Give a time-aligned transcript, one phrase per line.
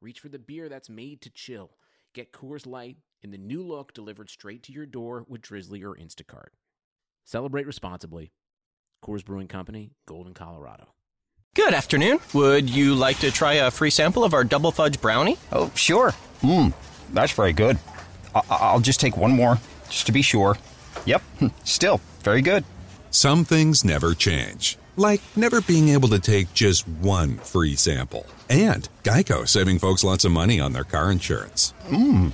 [0.00, 1.70] reach for the beer that's made to chill.
[2.14, 5.94] Get Coors Light in the new look delivered straight to your door with Drizzly or
[5.94, 6.50] Instacart.
[7.24, 8.32] Celebrate responsibly.
[9.04, 10.88] Coors Brewing Company, Golden, Colorado.
[11.54, 12.18] Good afternoon.
[12.34, 15.38] Would you like to try a free sample of our double fudge brownie?
[15.52, 16.12] Oh, sure.
[16.42, 16.72] Mmm,
[17.12, 17.78] that's very good.
[18.34, 19.58] I- I'll just take one more,
[19.88, 20.56] just to be sure.
[21.06, 21.22] Yep,
[21.64, 22.64] still very good.
[23.10, 28.26] Some things never change, like never being able to take just one free sample.
[28.50, 31.72] And Geico saving folks lots of money on their car insurance.
[31.88, 32.32] Mmm,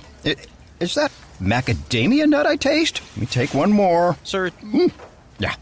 [0.79, 3.01] is that macadamia nut I taste?
[3.11, 4.17] Let me take one more.
[4.23, 4.87] Sir, hmm.
[5.39, 5.55] Yeah,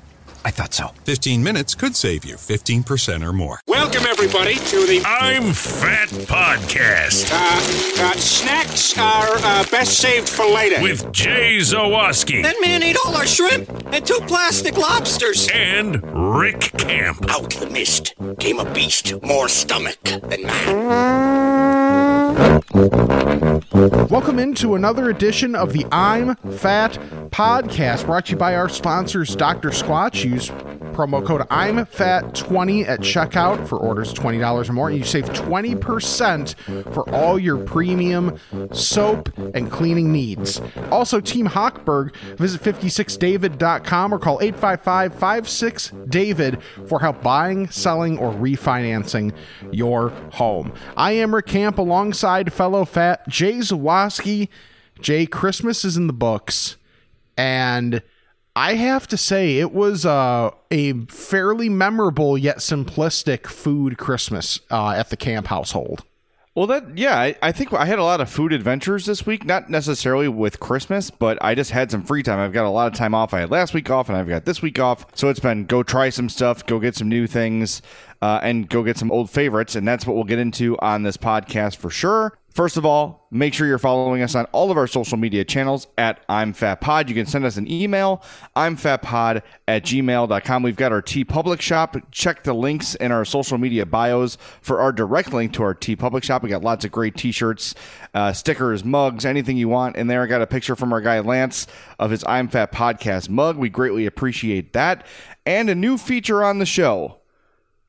[0.45, 0.89] I thought so.
[1.05, 3.59] 15 minutes could save you 15% or more.
[3.67, 10.45] Welcome, everybody, to the I'm Fat Podcast uh, uh, snacks are uh, best saved for
[10.45, 10.81] later.
[10.81, 15.47] with Jay Zawaski that man ate all our shrimp and two plastic lobsters.
[15.53, 16.03] and
[16.37, 17.25] Rick Camp.
[17.29, 21.82] Out the mist came a beast more stomach than man.
[24.09, 26.93] Welcome into another edition of the I'm Fat
[27.29, 29.69] podcast, brought to you by our sponsors, Dr.
[29.69, 30.23] Squatch.
[30.23, 30.49] Use
[30.93, 34.89] promo code I'm Fat 20 at checkout for orders $20 or more.
[34.89, 38.39] And you save 20% for all your premium
[38.71, 40.61] soap and cleaning needs.
[40.91, 48.31] Also, Team Hochberg, visit 56david.com or call 855 56 David for help buying, selling, or
[48.31, 49.33] refinancing
[49.71, 50.73] your home.
[50.95, 54.49] I am Rick Camp alongside fellow fat Jay Zawaski.
[55.01, 56.77] Jay, Christmas is in the books,
[57.35, 58.01] and
[58.55, 64.91] I have to say it was uh, a fairly memorable yet simplistic food Christmas uh,
[64.91, 66.03] at the camp household.
[66.55, 69.43] Well, that yeah, I, I think I had a lot of food adventures this week.
[69.43, 72.37] Not necessarily with Christmas, but I just had some free time.
[72.37, 73.33] I've got a lot of time off.
[73.33, 75.07] I had last week off, and I've got this week off.
[75.15, 77.81] So it's been go try some stuff, go get some new things,
[78.21, 79.75] uh, and go get some old favorites.
[79.75, 82.37] And that's what we'll get into on this podcast for sure.
[82.53, 85.87] First of all, make sure you're following us on all of our social media channels
[85.97, 87.09] at I'm Fat Pod.
[87.09, 88.21] You can send us an email,
[88.55, 90.61] I'm Fat Pod at gmail.com.
[90.61, 91.97] We've got our TeePublic shop.
[92.11, 96.21] Check the links in our social media bios for our direct link to our TeePublic
[96.21, 96.43] shop.
[96.43, 97.73] We got lots of great t shirts,
[98.13, 100.21] uh, stickers, mugs, anything you want in there.
[100.21, 101.65] I got a picture from our guy Lance
[101.97, 103.57] of his I'm Fat podcast mug.
[103.57, 105.07] We greatly appreciate that.
[105.43, 107.17] And a new feature on the show.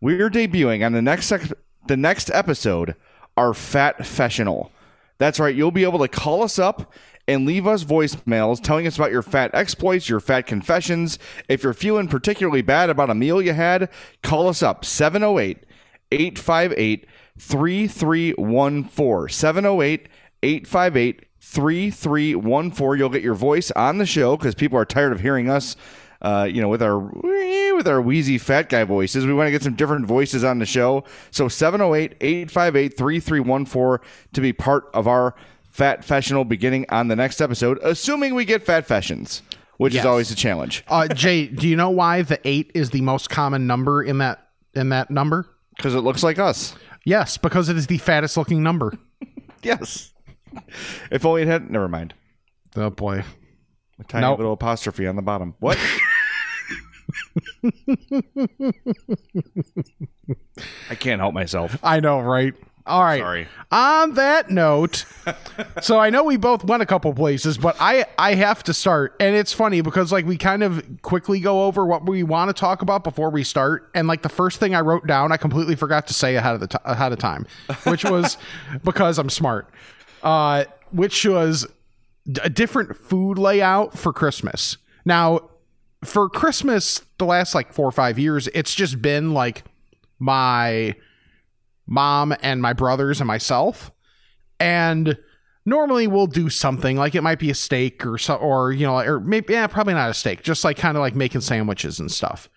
[0.01, 1.53] We're debuting on the next sec-
[1.87, 2.97] the next episode
[3.37, 4.71] our Fat Fessional.
[5.19, 6.93] That's right, you'll be able to call us up
[7.27, 11.19] and leave us voicemails telling us about your fat exploits, your fat confessions.
[11.49, 13.89] If you're feeling particularly bad about a meal you had,
[14.23, 15.65] call us up 708
[16.13, 17.07] 858
[17.39, 19.29] 3314.
[19.29, 20.09] 708
[20.43, 22.99] 858 3314.
[22.99, 25.77] You'll get your voice on the show because people are tired of hearing us
[26.25, 26.99] uh, you know, with our
[27.77, 29.27] with our wheezy fat guy voices.
[29.27, 31.05] We want to get some different voices on the show.
[31.31, 33.99] So 708-858-3314
[34.33, 35.35] to be part of our
[35.71, 39.43] Fat Fessional beginning on the next episode, assuming we get fat fashions,
[39.79, 40.03] which Yes.
[40.03, 40.85] is always a challenge.
[40.87, 44.49] Uh, Jay, do you know why the eight is the most common number in that
[44.75, 45.47] in that number?
[45.77, 46.77] Because it looks like us.
[47.05, 48.93] Yes, because it is the fattest looking number.
[49.63, 50.13] Yes.
[51.11, 52.13] if only it had never mind.
[52.77, 53.25] Oh boy.
[53.99, 54.39] A tiny Nope.
[54.39, 55.55] little apostrophe on the bottom.
[55.59, 55.79] What?
[60.91, 61.79] I can't help myself.
[61.83, 62.55] I know, right?
[62.87, 63.21] All right.
[63.21, 63.49] Sorry.
[63.71, 65.07] On that note,
[65.81, 69.17] so I know we both went a couple places, but I I have to start,
[69.21, 72.61] and it's funny because like we kind of quickly go over what we want to
[72.61, 75.77] talk about before we start, and like the first thing I wrote down, I completely
[75.77, 77.47] forgot to say ahead of the t- ahead of time,
[77.85, 78.37] which was
[78.85, 79.71] because I'm smart,
[80.23, 81.67] uh, which was
[82.43, 84.77] a different food layout for Christmas.
[85.07, 85.49] Now,
[86.05, 89.65] for Christmas, the last like four or five years, it's just been like
[90.19, 90.95] my
[91.87, 93.91] mom and my brothers and myself.
[94.61, 95.19] And
[95.67, 98.99] normally we'll do something like it might be a steak or so, or you know,
[98.99, 102.11] or maybe yeah, probably not a steak, just like kind of like making sandwiches and
[102.11, 102.49] stuff.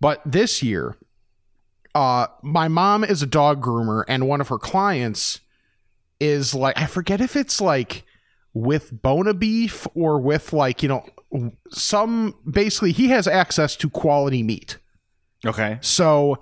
[0.00, 0.96] But this year,
[1.94, 5.40] uh, my mom is a dog groomer, and one of her clients
[6.20, 8.04] is like I forget if it's like
[8.52, 11.04] with Bona beef or with like you know
[11.70, 14.78] some basically he has access to quality meat.
[15.44, 15.78] Okay.
[15.80, 16.38] So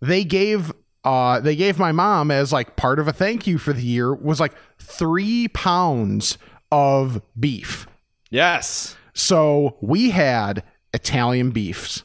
[0.00, 0.72] they gave
[1.04, 4.14] uh, they gave my mom as like part of a thank you for the year
[4.14, 6.38] was like three pounds
[6.72, 7.86] of beef.
[8.30, 8.96] Yes.
[9.12, 12.02] So we had Italian beefs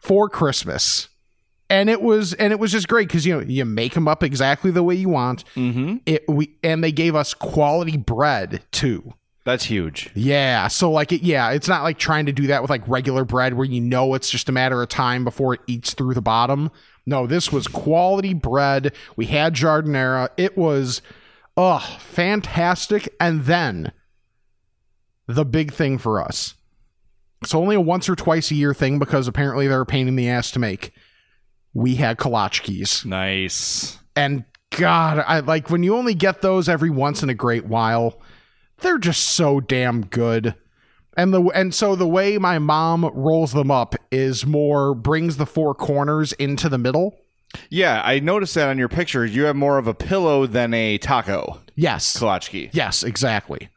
[0.00, 1.08] for Christmas.
[1.70, 4.22] And it was and it was just great because you know you make them up
[4.22, 5.44] exactly the way you want.
[5.54, 5.96] Mm-hmm.
[6.04, 9.14] It we and they gave us quality bread too.
[9.44, 10.10] That's huge.
[10.14, 13.24] Yeah, so like it, yeah, it's not like trying to do that with like regular
[13.24, 16.22] bread where you know it's just a matter of time before it eats through the
[16.22, 16.70] bottom.
[17.06, 18.94] No, this was quality bread.
[19.16, 20.30] We had giardiniera.
[20.38, 21.02] It was,
[21.56, 23.14] oh, fantastic.
[23.20, 23.92] And then
[25.26, 26.54] the big thing for us.
[27.42, 30.16] It's only a once or twice a year thing because apparently they're a pain in
[30.16, 30.92] the ass to make.
[31.74, 33.04] We had kolachkis.
[33.04, 33.98] Nice.
[34.16, 38.18] And God, I like when you only get those every once in a great while,
[38.78, 40.54] they're just so damn good.
[41.16, 45.46] And the and so the way my mom rolls them up is more brings the
[45.46, 47.16] four corners into the middle.
[47.70, 49.24] Yeah, I noticed that on your picture.
[49.24, 52.16] You have more of a pillow than a taco Yes.
[52.16, 52.70] kolachki.
[52.72, 53.68] Yes, exactly.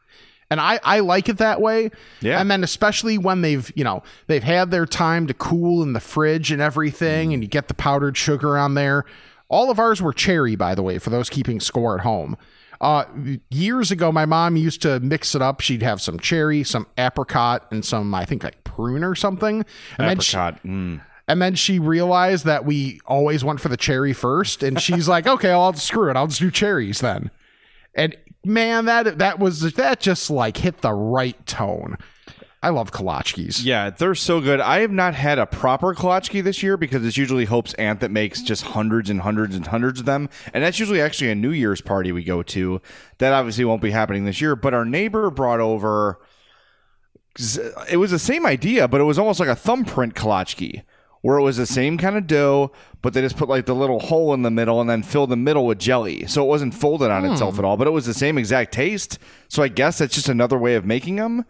[0.50, 1.90] And I, I like it that way.
[2.20, 2.40] Yeah.
[2.40, 6.00] And then especially when they've, you know, they've had their time to cool in the
[6.00, 7.34] fridge and everything, mm.
[7.34, 9.04] and you get the powdered sugar on there.
[9.48, 12.36] All of ours were cherry, by the way, for those keeping score at home.
[12.80, 13.04] Uh,
[13.50, 15.60] years ago, my mom used to mix it up.
[15.60, 19.64] She'd have some cherry, some apricot, and some, I think, like prune or something.
[19.98, 20.62] And then she- Apricot.
[20.64, 21.00] Mm.
[21.26, 25.26] and then she realized that we always went for the cherry first, and she's like,
[25.34, 26.16] "Okay, I'll screw it.
[26.16, 27.30] I'll just do cherries then."
[27.94, 31.96] And man, that that was that just like hit the right tone.
[32.60, 33.64] I love kolachkis.
[33.64, 34.60] Yeah, they're so good.
[34.60, 38.10] I have not had a proper kolachki this year because it's usually Hope's aunt that
[38.10, 40.28] makes just hundreds and hundreds and hundreds of them.
[40.52, 42.82] And that's usually actually a New Year's party we go to.
[43.18, 44.56] That obviously won't be happening this year.
[44.56, 46.18] But our neighbor brought over,
[47.88, 50.82] it was the same idea, but it was almost like a thumbprint kolachki.
[51.20, 52.70] Where it was the same kind of dough,
[53.02, 55.36] but they just put like the little hole in the middle and then filled the
[55.36, 56.26] middle with jelly.
[56.28, 57.60] So it wasn't folded on itself hmm.
[57.60, 59.18] at all, but it was the same exact taste.
[59.48, 61.44] So I guess that's just another way of making them.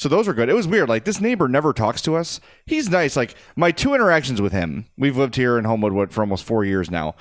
[0.00, 0.48] So those were good.
[0.48, 0.88] It was weird.
[0.88, 2.40] Like this neighbor never talks to us.
[2.64, 3.16] He's nice.
[3.16, 4.86] Like my two interactions with him.
[4.96, 7.16] We've lived here in Homewood for almost four years now.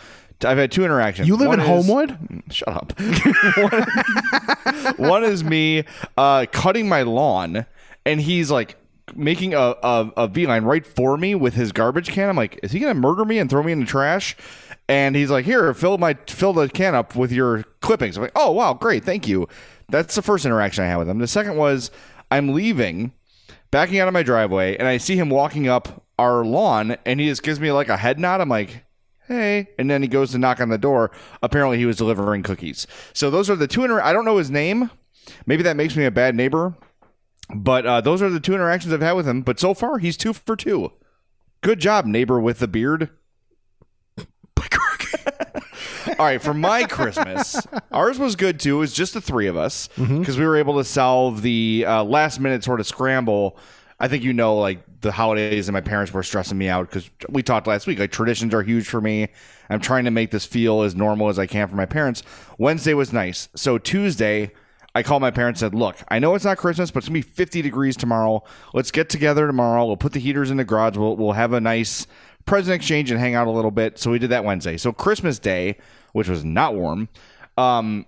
[0.46, 1.28] I've had two interactions.
[1.28, 2.44] You live One in is- Homewood?
[2.52, 2.94] Shut up.
[3.58, 5.84] one, one is me
[6.18, 7.66] uh, cutting my lawn,
[8.06, 8.78] and he's like
[9.14, 12.30] making a, a, a V line right for me with his garbage can.
[12.30, 14.38] I'm like, is he gonna murder me and throw me in the trash?
[14.88, 18.16] And he's like, here, fill my fill the can up with your clippings.
[18.16, 19.50] I'm like, oh wow, great, thank you.
[19.90, 21.18] That's the first interaction I had with him.
[21.20, 21.92] The second was
[22.32, 23.14] I'm leaving,
[23.72, 27.28] backing out of my driveway, and I see him walking up our lawn, and he
[27.28, 28.42] just gives me like a head nod.
[28.42, 28.84] I'm like,
[29.28, 31.12] hey and then he goes to knock on the door.
[31.42, 32.88] Apparently he was delivering cookies.
[33.14, 34.90] So those are the two inter- i don't know his name.
[35.46, 36.76] Maybe that makes me a bad neighbor
[37.54, 39.42] but uh, those are the two interactions i've had with him.
[39.42, 40.92] But so far he's two for two.
[41.62, 43.10] Good job neighbor with the beard
[46.20, 47.56] all right for my christmas
[47.92, 50.78] ours was good too it was just the three of us because we were able
[50.78, 53.58] to solve the uh, last minute sort of scramble
[54.00, 57.10] I think you know, like the holidays and my parents were stressing me out because
[57.28, 58.00] we talked last week.
[58.00, 59.28] Like traditions are huge for me.
[59.70, 62.24] I'm trying to make this feel as normal as I can for my parents.
[62.58, 63.50] Wednesday was nice.
[63.56, 64.52] So Tuesday,
[64.96, 67.22] I called my parents and said, Look, I know it's not Christmas, but it's going
[67.22, 68.44] to be 50 degrees tomorrow.
[68.74, 69.86] Let's get together tomorrow.
[69.86, 70.96] We'll put the heaters in the garage.
[70.96, 72.08] We'll, we'll have a nice
[72.46, 74.00] present exchange and hang out a little bit.
[74.00, 74.78] So we did that Wednesday.
[74.78, 75.78] So Christmas Day,
[76.14, 77.10] which was not warm,
[77.58, 78.06] um,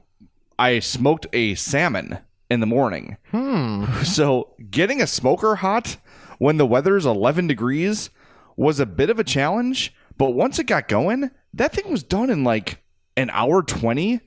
[0.57, 3.17] I smoked a salmon in the morning.
[4.03, 5.97] So getting a smoker hot
[6.37, 8.09] when the weather's 11 degrees
[8.55, 12.29] was a bit of a challenge, but once it got going, that thing was done
[12.29, 12.81] in like
[13.17, 14.19] an hour 20.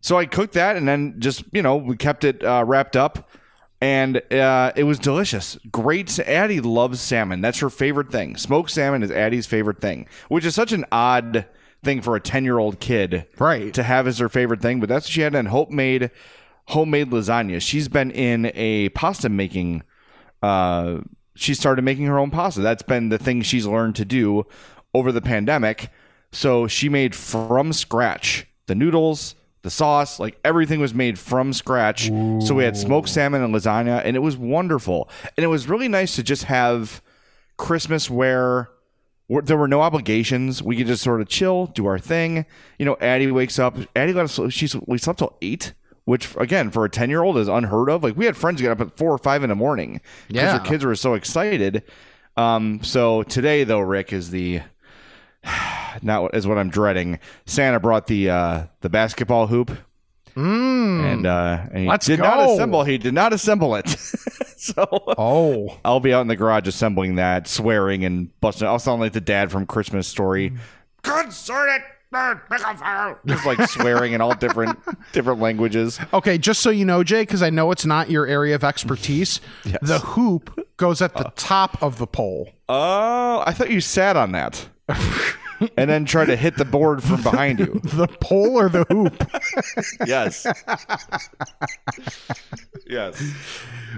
[0.00, 3.30] So I cooked that and then just, you know, we kept it uh, wrapped up
[3.80, 5.58] and uh, it was delicious.
[5.70, 6.16] Great.
[6.20, 7.40] Addie loves salmon.
[7.40, 8.36] That's her favorite thing.
[8.36, 11.46] Smoked salmon is Addie's favorite thing, which is such an odd
[11.82, 13.72] thing for a 10 year old kid Right.
[13.74, 14.80] to have as her favorite thing.
[14.80, 15.34] But that's what she had.
[15.34, 16.10] And Hope made
[16.66, 17.60] homemade lasagna.
[17.60, 19.82] She's been in a pasta making.
[20.42, 20.98] Uh,
[21.34, 22.60] she started making her own pasta.
[22.60, 24.44] That's been the thing she's learned to do
[24.94, 25.88] over the pandemic.
[26.30, 32.06] So she made from scratch the noodles, the sauce, like everything was made from scratch.
[32.06, 35.08] So we had smoked salmon and lasagna, and it was wonderful.
[35.36, 37.02] And it was really nice to just have
[37.56, 38.68] Christmas where
[39.40, 40.62] there were no obligations.
[40.62, 42.44] We could just sort of chill, do our thing.
[42.78, 43.76] You know, Addie wakes up.
[43.96, 44.52] Addie let us.
[44.52, 45.72] She's we slept till eight,
[46.04, 48.02] which again for a ten year old is unheard of.
[48.02, 50.58] Like we had friends get up at four or five in the morning because Yeah.
[50.58, 51.82] their kids were so excited.
[52.36, 54.60] Um, so today though, Rick is the
[56.02, 57.18] not what- is what I'm dreading.
[57.46, 59.70] Santa brought the uh, the basketball hoop.
[60.34, 62.84] And uh, and he Let's did not assemble.
[62.84, 63.84] He did not assemble it.
[64.74, 64.86] so
[65.18, 68.66] Oh, I'll be out in the garage assembling that, swearing and busting.
[68.68, 70.52] I'll sound like the dad from Christmas Story.
[71.02, 71.82] God darn it!
[73.26, 74.78] just like swearing in all different
[75.12, 75.98] different languages.
[76.12, 79.40] Okay, just so you know, Jay, because I know it's not your area of expertise,
[79.64, 79.78] Yes.
[79.82, 81.30] the hoop goes at the uh.
[81.36, 82.50] top of the pole.
[82.68, 84.68] Oh, I thought you sat on that.
[85.76, 87.80] and then try to hit the board from behind you.
[87.92, 89.30] The pole or the hoop?
[90.06, 90.46] yes.
[92.86, 93.22] yes.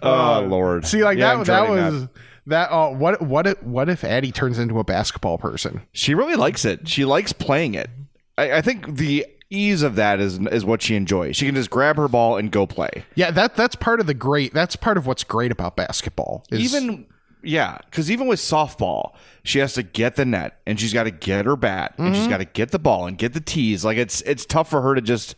[0.02, 0.86] Oh uh, Lord.
[0.86, 1.46] See, like Yeah, that.
[1.46, 2.08] That was
[2.46, 2.68] that.
[2.70, 3.22] Oh, what?
[3.22, 3.46] What?
[3.46, 5.82] If, what if Addie turns into a basketball person?
[5.92, 6.88] She really likes it.
[6.88, 7.90] She likes playing it.
[8.36, 11.36] I, I think the ease of that is is what she enjoys.
[11.36, 13.04] She can just grab her ball and go play.
[13.14, 14.52] Yeah, that that's part of the great.
[14.52, 16.44] That's part of what's great about basketball.
[16.50, 17.06] is- Even
[17.44, 21.10] yeah, because even with softball, she has to get the net and she's got to
[21.10, 22.30] get her bat and she's mm-hmm.
[22.30, 23.84] got to get the ball and get the tees.
[23.84, 25.36] Like it's it's tough for her to just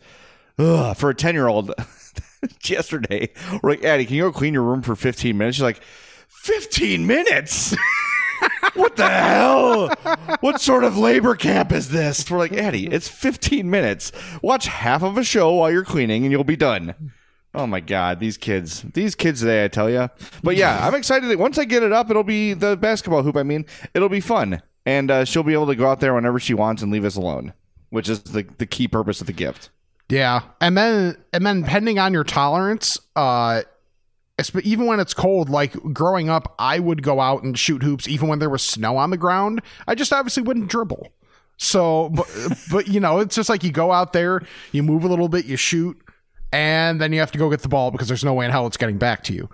[0.57, 1.73] ugh, for a ten year old.
[2.63, 3.29] yesterday,
[3.61, 5.57] we're like, Addie, can you go clean your room for fifteen minutes?
[5.57, 5.81] She's like,
[6.27, 7.75] fifteen minutes.
[8.73, 9.89] what the hell?
[10.41, 12.29] What sort of labor camp is this?
[12.29, 14.11] We're like, Addie, it's 15 minutes.
[14.41, 17.13] Watch half of a show while you're cleaning and you'll be done.
[17.57, 18.83] Oh my God, these kids.
[18.93, 20.11] These kids today, I tell you.
[20.43, 21.27] But yeah, I'm excited.
[21.31, 24.19] that Once I get it up, it'll be the basketball hoop, I mean, it'll be
[24.19, 24.61] fun.
[24.85, 27.15] And uh, she'll be able to go out there whenever she wants and leave us
[27.15, 27.53] alone,
[27.89, 29.71] which is the, the key purpose of the gift.
[30.07, 33.63] Yeah, and then and then depending on your tolerance, uh,
[34.63, 38.29] even when it's cold, like growing up, I would go out and shoot hoops even
[38.29, 39.63] when there was snow on the ground.
[39.87, 41.11] I just obviously wouldn't dribble.
[41.57, 42.27] So, but,
[42.71, 45.45] but you know, it's just like you go out there, you move a little bit,
[45.45, 45.99] you shoot,
[46.51, 48.67] and then you have to go get the ball because there's no way in hell
[48.67, 49.49] it's getting back to you.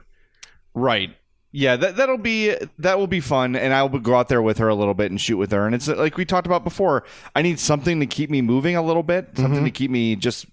[0.73, 1.15] Right.
[1.55, 4.57] Yeah, that that'll be that will be fun, and I will go out there with
[4.57, 5.67] her a little bit and shoot with her.
[5.67, 7.03] And it's like we talked about before.
[7.35, 10.47] I need something to keep me moving a little bit, something to keep me just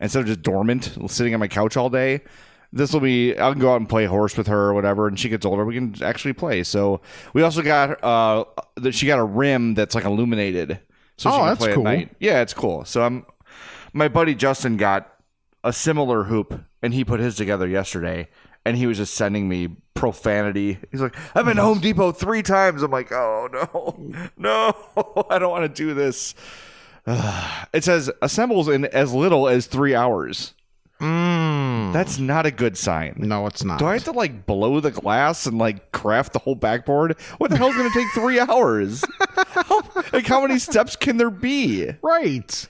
[0.00, 2.22] instead of just dormant, sitting on my couch all day.
[2.72, 3.36] This will be.
[3.38, 5.06] I'll go out and play horse with her or whatever.
[5.08, 6.62] And she gets older, we can actually play.
[6.62, 7.02] So
[7.34, 10.80] we also got uh, that she got a rim that's like illuminated,
[11.18, 11.86] so she Oh, can that's play cool.
[11.86, 12.16] at night.
[12.18, 12.86] Yeah, it's cool.
[12.86, 13.26] So I'm
[13.92, 15.12] my buddy Justin got
[15.66, 18.28] a similar hoop and he put his together yesterday
[18.64, 20.78] and he was just sending me profanity.
[20.90, 22.82] He's like, I've been to Home Depot three times.
[22.82, 26.34] I'm like, oh no, no, I don't want to do this.
[27.06, 30.54] it says assembles in as little as three hours.
[31.00, 31.92] Mm.
[31.92, 33.16] That's not a good sign.
[33.18, 33.78] No, it's not.
[33.78, 37.20] Do I have to like blow the glass and like craft the whole backboard?
[37.38, 39.04] What the hell's going to take three hours?
[39.36, 39.82] How-
[40.12, 41.90] like, how many steps can there be?
[42.02, 42.66] Right.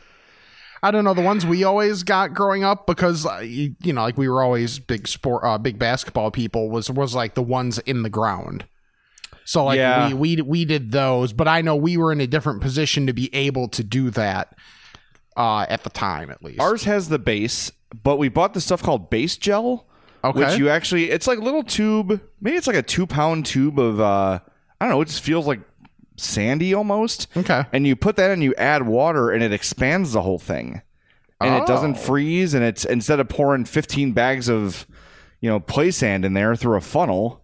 [0.86, 4.02] I don't know the ones we always got growing up because uh, you, you know
[4.02, 7.78] like we were always big sport uh, big basketball people was was like the ones
[7.80, 8.64] in the ground.
[9.44, 10.08] So like Yeah.
[10.08, 13.12] we we we did those, but I know we were in a different position to
[13.12, 14.56] be able to do that
[15.36, 16.60] uh at the time at least.
[16.60, 19.86] Ours has the base, but we bought this stuff called base gel.
[20.24, 20.40] Okay.
[20.40, 22.20] Which you actually, it's like a little tube.
[22.40, 24.40] Maybe it's like a two pound tube of, uh,
[24.80, 25.60] I don't know, it just feels like
[26.16, 27.26] sandy almost.
[27.36, 27.64] Okay.
[27.72, 30.82] And you put that in, you add water, and it expands the whole thing.
[31.40, 31.98] And it doesn't Oh.
[31.98, 32.54] freeze.
[32.54, 34.86] And it's instead of pouring 15 bags of,
[35.40, 37.42] you know, play sand in there through a funnel,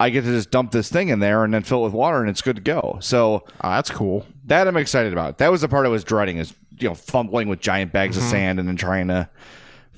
[0.00, 2.20] I get to just dump this thing in there and then fill it with water,
[2.20, 2.96] and it's good to go.
[3.00, 4.26] So Oh, that's cool.
[4.46, 5.38] that I'm excited about.
[5.38, 8.24] That was the part I was dreading is you know fumbling with giant bags Mm-hmm.
[8.26, 9.28] of sand and then trying to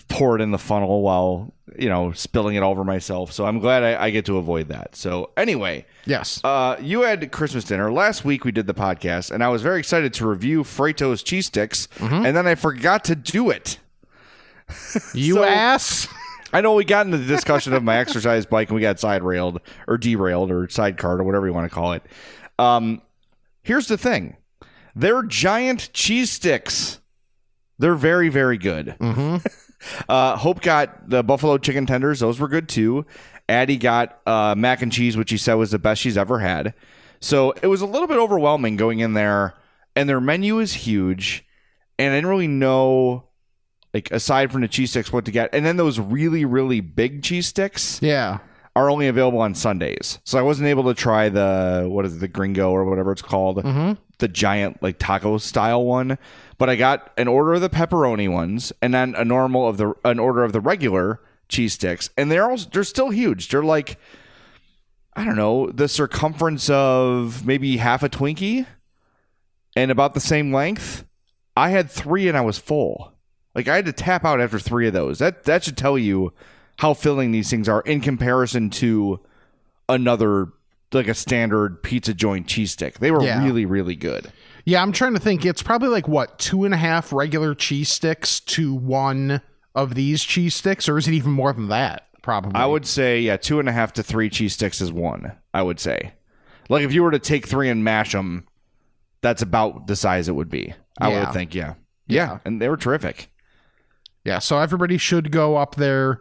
[0.08, 3.32] pour it in the funnel while you know spilling it all over myself.
[3.32, 4.94] So I'm glad I, I get to avoid that.
[4.96, 6.40] So anyway, Yes.
[6.44, 8.44] uh, you had Christmas dinner last week.
[8.44, 12.26] We did the podcast, and I was very excited to review Frato's cheese sticks, Mm-hmm.
[12.26, 13.78] and then I forgot to do it.
[15.14, 16.08] you so- ass.
[16.52, 19.22] I know we got into the discussion of my exercise bike and we got side
[19.25, 22.02] railed or derailed or sidecarred or whatever you want to call it.
[22.58, 23.02] Um,
[23.62, 24.36] here's the thing
[24.94, 27.00] they're giant cheese sticks.
[27.78, 28.94] They're very, very good.
[30.09, 32.21] uh, Hope got the buffalo chicken tenders.
[32.21, 33.06] Those were good too.
[33.49, 36.75] Addie got uh, mac and cheese, which she said was the best she's ever had.
[37.21, 39.54] So it was a little bit overwhelming going in there,
[39.95, 41.45] and their menu is huge.
[41.99, 43.25] And I didn't really know
[43.95, 47.23] like aside from the cheese sticks what to get and then those really really big
[47.23, 48.40] cheese sticks Yeah.
[48.75, 52.18] are only available on sundays so i wasn't able to try the what is it
[52.18, 53.64] the gringo or whatever it's called
[54.18, 56.16] the giant like taco style one
[56.56, 59.94] but i got an order of the pepperoni ones and then a normal of the
[60.04, 62.11] an order of the regular cheese sticks.
[62.16, 63.49] And they're all they're still huge.
[63.49, 63.99] They're like
[65.14, 68.66] i don't know the circumference of maybe half a twinkie
[69.75, 71.04] and about the same length.
[71.56, 73.12] I had three and i was full.
[73.54, 75.18] Like I had to tap out after three of those.
[75.18, 76.32] That that should tell you
[76.78, 79.20] how filling these things are in comparison to
[79.88, 80.49] another
[80.96, 82.98] like a standard pizza joint cheese stick.
[82.98, 83.44] They were Yeah.
[83.44, 84.32] really really good.
[84.64, 85.46] Yeah, I'm trying to think.
[85.46, 89.40] It's probably like what two and a half regular cheese sticks to one
[89.76, 92.02] of these cheese sticks, or is it even more than that?
[92.22, 92.52] Probably.
[92.60, 95.32] I would say yeah, two and a half to three cheese sticks is one.
[95.54, 96.14] I would say,
[96.68, 98.46] like if you were to take three and mash them,
[99.22, 100.74] that's about the size it would be.
[101.00, 101.20] I Yeah.
[101.26, 101.74] would think, yeah.
[102.08, 102.38] yeah.
[102.44, 103.28] And they were terrific.
[104.24, 106.20] Yeah, so everybody should go up there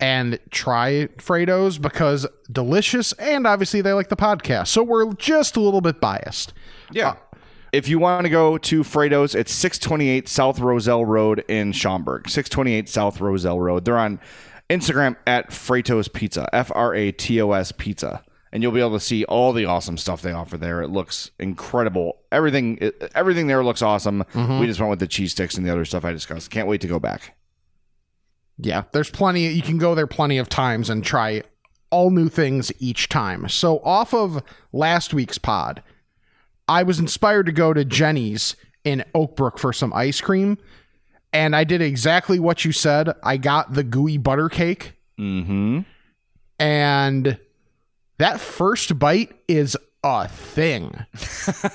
[0.00, 4.68] and try Frato's because delicious and obviously they like the podcast.
[4.68, 6.52] So we're just a little bit biased.
[6.90, 7.10] Yeah.
[7.10, 7.16] Uh,
[7.72, 12.28] if you want to go to Frato's, it's 628 South Roselle Road in Schaumburg.
[12.28, 13.86] 628 South Roselle Road.
[13.86, 14.20] They're on
[14.68, 18.22] Instagram at Fratos Pizza, F R A T O S Pizza.
[18.52, 20.82] And you'll be able to see all the awesome stuff they offer there.
[20.82, 22.18] It looks incredible.
[22.30, 24.24] Everything everything there looks awesome.
[24.34, 24.58] Mm-hmm.
[24.58, 26.50] We just went with the cheese sticks and the other stuff I discussed.
[26.50, 27.34] Can't wait to go back.
[28.64, 31.42] Yeah, there's plenty you can go there plenty of times and try
[31.90, 33.48] all new things each time.
[33.48, 34.42] So off of
[34.72, 35.82] last week's pod,
[36.68, 40.58] I was inspired to go to Jeni's in Oakbrook for some ice cream.
[41.32, 43.10] And I did exactly what you said.
[43.22, 44.94] I got the gooey butter cake.
[45.18, 45.80] Mm-hmm.
[46.58, 47.38] and
[48.18, 50.92] that first bite is a thing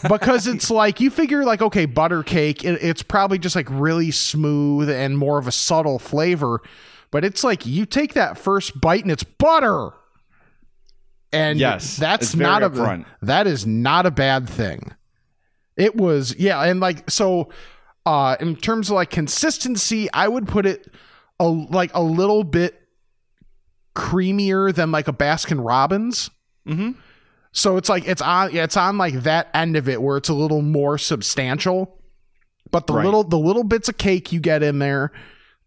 [0.10, 4.12] because it's like you figure like okay butter cake it, it's probably just like really
[4.12, 6.62] smooth and more of a subtle flavor
[7.10, 9.92] but it's like you take that first bite and it's butter
[11.32, 13.06] and Yes, that's not a upfront.
[13.22, 14.94] that is not a bad thing
[15.78, 17.48] it was yeah and like so
[18.06, 20.86] uh in terms of like consistency i would put it
[21.40, 22.82] a like a little bit
[23.96, 26.30] creamier than like a Baskin Robbins.
[26.68, 26.92] Mm-hmm.
[27.52, 30.30] So it's like it's on yeah, it's on like that end of it where it's
[30.30, 31.98] a little more substantial.
[32.72, 33.06] But the Right.
[33.06, 35.12] little the little bits of cake you get in there,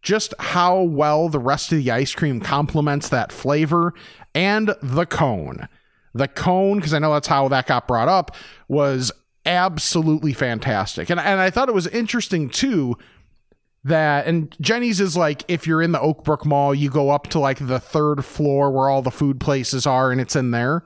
[0.02, 3.94] just how well the rest of the ice cream complements that flavor
[4.34, 5.68] and the cone.
[6.12, 8.34] The cone, because I know that's how that got brought up,
[8.68, 9.12] was
[9.46, 11.10] absolutely fantastic.
[11.10, 12.96] And and I thought it was interesting too
[13.84, 17.38] that and Jeni's is like if you're in the Oakbrook Mall, you go up to
[17.38, 20.84] like the third floor where all the food places are and it's in there.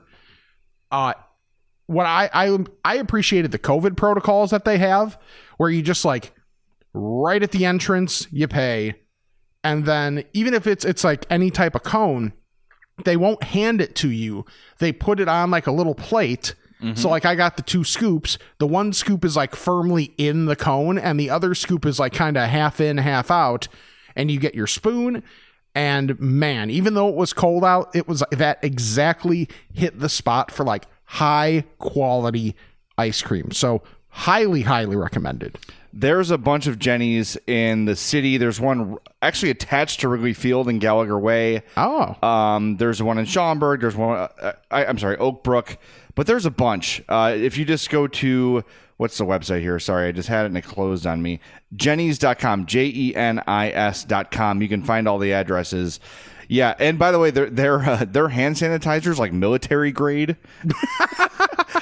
[0.95, 1.13] Uh
[1.87, 5.19] what I I I appreciated the COVID protocols that they have
[5.57, 6.33] where you just like
[6.93, 8.95] right at the entrance you pay.
[9.63, 12.33] And then even if it's it's like any type of cone
[13.03, 14.45] they won't hand it to you.
[14.79, 16.55] They put it on like a little plate.
[16.93, 18.37] So like i got the two scoops.
[18.59, 22.13] The one scoop is like firmly in the cone and the other scoop is like
[22.13, 23.67] kind of half in half out.
[24.15, 25.23] And you get your spoon
[25.75, 30.49] and man even though it was cold out it was that exactly hit the spot
[30.49, 32.55] for like high quality
[32.97, 35.57] ice cream so highly highly recommended
[35.97, 38.35] There's a bunch of Jeni's in the city.
[38.35, 41.63] There's one actually attached to Wrigley Field in Gallagher Way.
[41.77, 43.79] oh Um, there's one in Schaumburg.
[43.79, 44.17] There's one.
[44.17, 45.77] Uh, I, I'm sorry, Oak Brook.
[46.15, 47.03] But there's a bunch.
[47.07, 48.63] Uh, if you just go to
[48.97, 49.79] what's the website here?
[49.79, 51.39] Sorry, I just had it and it closed on me.
[51.75, 54.61] Jenis.com, J E N I S.com.
[54.61, 55.99] You can find all the addresses.
[56.47, 60.37] Yeah, and by the way, their their uh, hand sanitizers like military grade.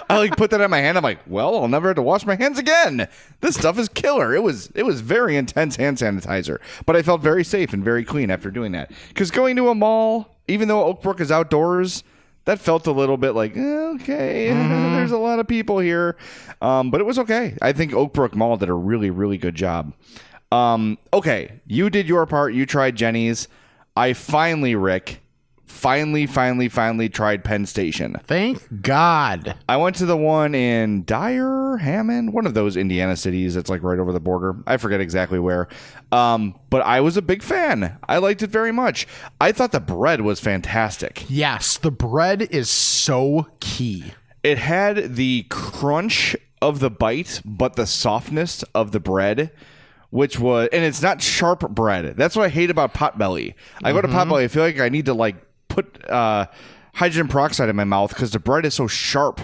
[0.10, 0.98] I like put that on my hand.
[0.98, 3.08] I'm like, well, I'll never have to wash my hands again.
[3.42, 4.34] This stuff is killer.
[4.34, 8.04] It was it was very intense hand sanitizer, but I felt very safe and very
[8.04, 8.92] clean after doing that.
[9.10, 12.04] Because going to a mall, even though Oakbrook is outdoors,
[12.46, 14.48] that felt a little bit like eh, okay.
[14.96, 16.18] There's a lot of people here,
[16.62, 17.58] um, but it was okay.
[17.62, 19.94] I think Oakbrook Mall did a really really good job.
[20.52, 22.54] Um, okay, you did your part.
[22.54, 23.48] You tried Jeni's.
[23.96, 25.23] I finally, Rick,
[25.74, 28.16] finally, finally, finally tried Penn Station.
[28.24, 33.56] thank god I went to the one in Dyer, Hammond, one of those Indiana cities
[33.56, 34.56] that's like right over the border.
[34.68, 35.68] I forget exactly where.
[36.12, 37.98] Um, but I was a big fan.
[38.08, 39.08] I liked it very much.
[39.42, 41.26] I thought the bread was fantastic.
[41.28, 47.86] yes the bread is so key It had the crunch of the bite, but the
[47.88, 49.52] softness of the bread,
[50.12, 52.16] which was, and it's not sharp bread.
[52.16, 53.56] That's what I hate about Potbelly.
[53.84, 55.36] I go to Potbelly, I feel like I need to like
[55.74, 56.48] put uh,
[56.96, 59.42] hydrogen peroxide in my mouth because the bread is so sharp.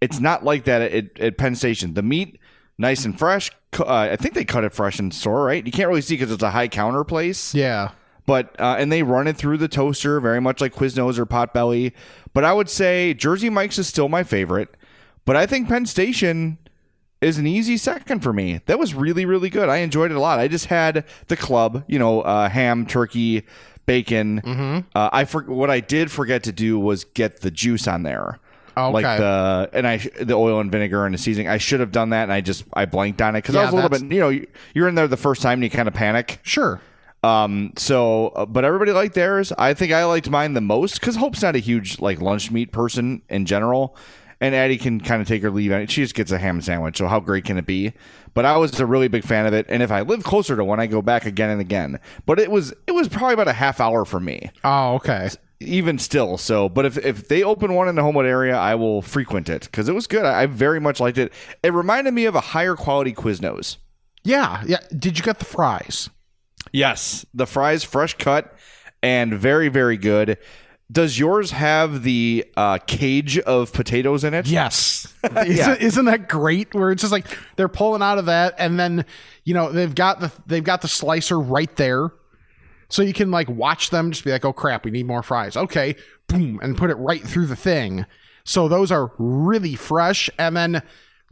[0.00, 1.94] It's not like that at, at Penn Station.
[1.94, 2.38] The meat,
[2.78, 3.50] nice and fresh.
[3.78, 5.64] Uh, I think they cut it fresh in store, right?
[5.64, 7.90] You can't really see because it's a high counter place yeah
[8.30, 11.92] but uh, and they run it through the toaster very much like Quiznos or Potbelly.
[12.32, 14.76] But I would say Jersey Mike's is still my favorite.
[15.24, 16.58] But I think Penn Station
[17.20, 18.60] is an easy second for me.
[18.66, 19.68] That was really really good.
[19.68, 20.38] I enjoyed it a lot.
[20.38, 23.44] I just had the club, you know, uh, ham, turkey,
[23.90, 24.40] bacon.
[24.42, 24.78] Mm-hmm.
[24.94, 28.38] Uh, I for- what I did forget to do was get the juice on there.
[28.76, 28.92] Okay.
[28.92, 31.48] Like the and I the oil and vinegar and the seasoning.
[31.48, 33.72] I should have done that, and I just I blanked on it because I was
[33.72, 34.02] a little bit.
[34.14, 36.38] You know, you- you're in there the first time, and you kind of panic.
[36.42, 36.80] sure
[37.22, 39.52] Um, so, uh, but everybody liked theirs.
[39.58, 42.72] I think I liked mine the most because Hope's not a huge like lunch meat
[42.72, 43.94] person in general,
[44.40, 45.72] and Addie can kind of take her leave.
[45.72, 45.90] on it.
[45.90, 46.98] She just gets a ham sandwich.
[46.98, 47.92] So how great can it be?
[48.34, 50.64] But I was a really big fan of it, and if I live closer to
[50.64, 51.98] one, I go back again and again.
[52.26, 55.98] But it was it was probably about a half hour for me, oh okay even
[55.98, 56.38] still.
[56.38, 59.62] So, but if if they open one in the Homewood area, I will frequent it
[59.62, 60.24] because it was good.
[60.24, 61.32] I, I very much liked it.
[61.62, 63.76] It reminded me of a higher quality Quiznos.
[64.24, 64.80] Yeah, yeah.
[64.96, 66.10] Did you get the fries?
[66.72, 68.54] Yes, the fries fresh cut
[69.02, 70.38] and very very good.
[70.90, 74.48] Does yours have the uh, cage of potatoes in it?
[74.48, 75.12] Yes.
[75.46, 76.74] isn't, isn't that great?
[76.74, 77.26] Where it's just like
[77.56, 79.04] they're pulling out of that, and then
[79.44, 82.10] you know they've got the they've got the slicer right there,
[82.88, 85.56] so you can like watch them just be like, oh crap, we need more fries.
[85.56, 85.94] Okay,
[86.26, 88.06] boom, and put it right through the thing.
[88.44, 90.82] So those are really fresh, and then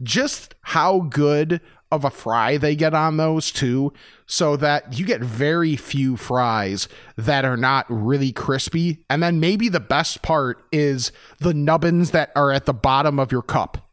[0.01, 1.59] just how good
[1.91, 3.91] of a fry they get on those too,
[4.25, 9.03] so that you get very few fries that are not really crispy.
[9.09, 13.31] And then maybe the best part is the nubbins that are at the bottom of
[13.31, 13.89] your cup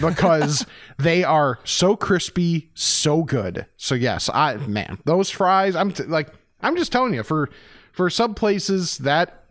[0.00, 0.66] because
[0.98, 3.66] they are so crispy, so good.
[3.76, 6.28] So yes, I man, those fries, I'm t- like
[6.60, 7.50] I'm just telling you for
[7.92, 9.44] for some places that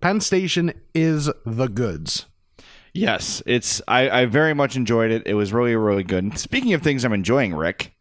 [0.00, 2.26] Penn Station is the goods.
[2.92, 5.22] Yes, it's I, I very much enjoyed it.
[5.26, 6.38] It was really really good.
[6.38, 7.94] Speaking of things I'm enjoying, Rick,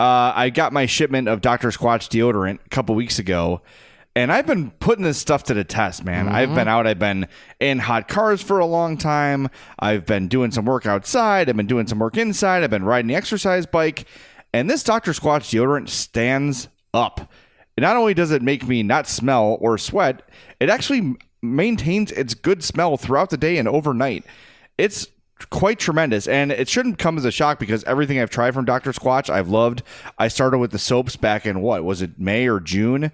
[0.00, 1.68] uh, I got my shipment of Dr.
[1.68, 3.62] Squatch deodorant a couple weeks ago,
[4.16, 6.28] and I've been putting this stuff to the test, man.
[6.28, 6.86] I've been out.
[6.86, 7.28] I've been
[7.60, 9.48] in hot cars for a long time.
[9.78, 11.48] I've been doing some work outside.
[11.48, 12.62] I've been doing some work inside.
[12.62, 14.06] I've been riding the exercise bike,
[14.52, 15.12] and this Dr.
[15.12, 17.32] Squatch deodorant stands up.
[17.76, 20.22] Not only does it make me not smell or sweat,
[20.60, 24.24] it actually maintains its good smell throughout the day and overnight.
[24.78, 25.08] It's
[25.50, 28.92] quite tremendous and it shouldn't come as a shock because everything I've tried from Dr.
[28.92, 29.82] Squatch I've loved.
[30.18, 33.12] I started with the soaps back in what was it May or June.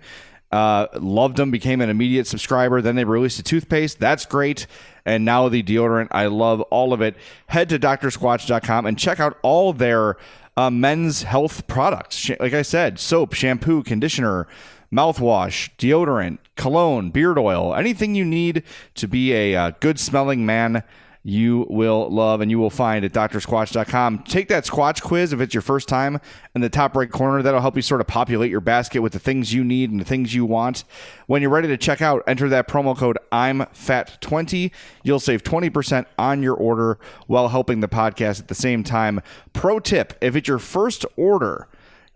[0.53, 2.83] Uh, loved them, became an immediate subscriber.
[2.83, 4.01] Then they released a toothpaste.
[4.01, 4.67] That's great.
[5.05, 6.09] And now the deodorant.
[6.11, 7.15] I love all of it.
[7.47, 10.17] Head to drsquatch.com and check out all their
[10.57, 12.29] uh, men's health products.
[12.41, 14.49] Like I said, soap, shampoo, conditioner,
[14.93, 18.63] mouthwash, deodorant, cologne, beard oil, anything you need
[18.95, 20.83] to be a uh, good smelling man.
[21.23, 24.21] You will love and you will find at drsquatch.com.
[24.21, 26.19] Take that Squatch quiz if it's your first time
[26.55, 27.43] in the top right corner.
[27.43, 30.05] That'll help you sort of populate your basket with the things you need and the
[30.05, 30.85] things you want.
[31.27, 34.71] When you're ready to check out, enter that promo code I'm Fat20.
[35.03, 39.21] You'll save 20% on your order while helping the podcast at the same time.
[39.53, 41.69] Pro tip if it's your first order,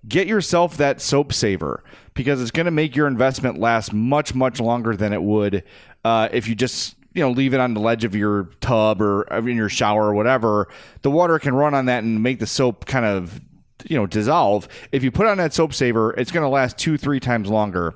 [0.08, 1.84] get yourself that soap saver
[2.14, 5.64] because it's going to make your investment last much much longer than it would
[6.04, 9.22] uh, if you just you know leave it on the ledge of your tub or
[9.22, 10.68] in your shower or whatever
[11.02, 13.40] the water can run on that and make the soap kind of
[13.86, 16.96] you know dissolve if you put on that soap saver it's going to last two
[16.96, 17.94] three times longer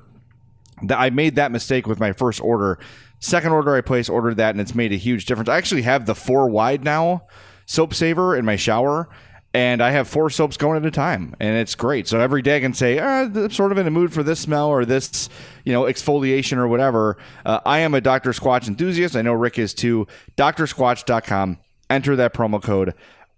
[0.89, 2.79] I made that mistake with my first order.
[3.19, 5.49] Second order I placed, ordered that, and it's made a huge difference.
[5.49, 7.23] I actually have the four wide now
[7.65, 9.09] soap saver in my shower,
[9.53, 12.07] and I have four soaps going at a time, and it's great.
[12.07, 14.39] So every day I can say, ah, I'm sort of in a mood for this
[14.39, 15.27] smell or this,
[15.65, 17.17] you know, exfoliation or whatever.
[17.45, 18.31] Uh, I am a Dr.
[18.31, 19.15] Squatch enthusiast.
[19.15, 20.07] I know Rick is too.
[20.37, 21.57] DrSquatch.com.
[21.89, 22.93] Enter that promo code.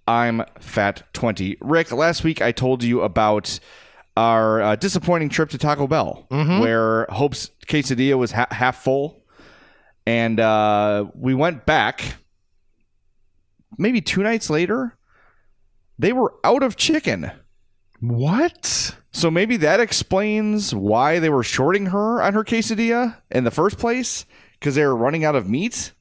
[0.07, 1.57] I'm fat20.
[1.61, 3.59] Rick, last week I told you about
[4.17, 6.25] our uh, disappointing trip to Taco Bell,
[6.59, 9.23] where Hope's quesadilla was ha- half full,
[10.05, 12.15] and uh, we went back.
[13.77, 14.97] Maybe two nights later,
[16.01, 17.31] they were out of chicken.
[17.99, 18.95] What?
[19.11, 23.77] So maybe that explains why they were shorting her on her quesadilla in the first
[23.77, 24.25] place
[24.59, 25.91] because they were running out of meat.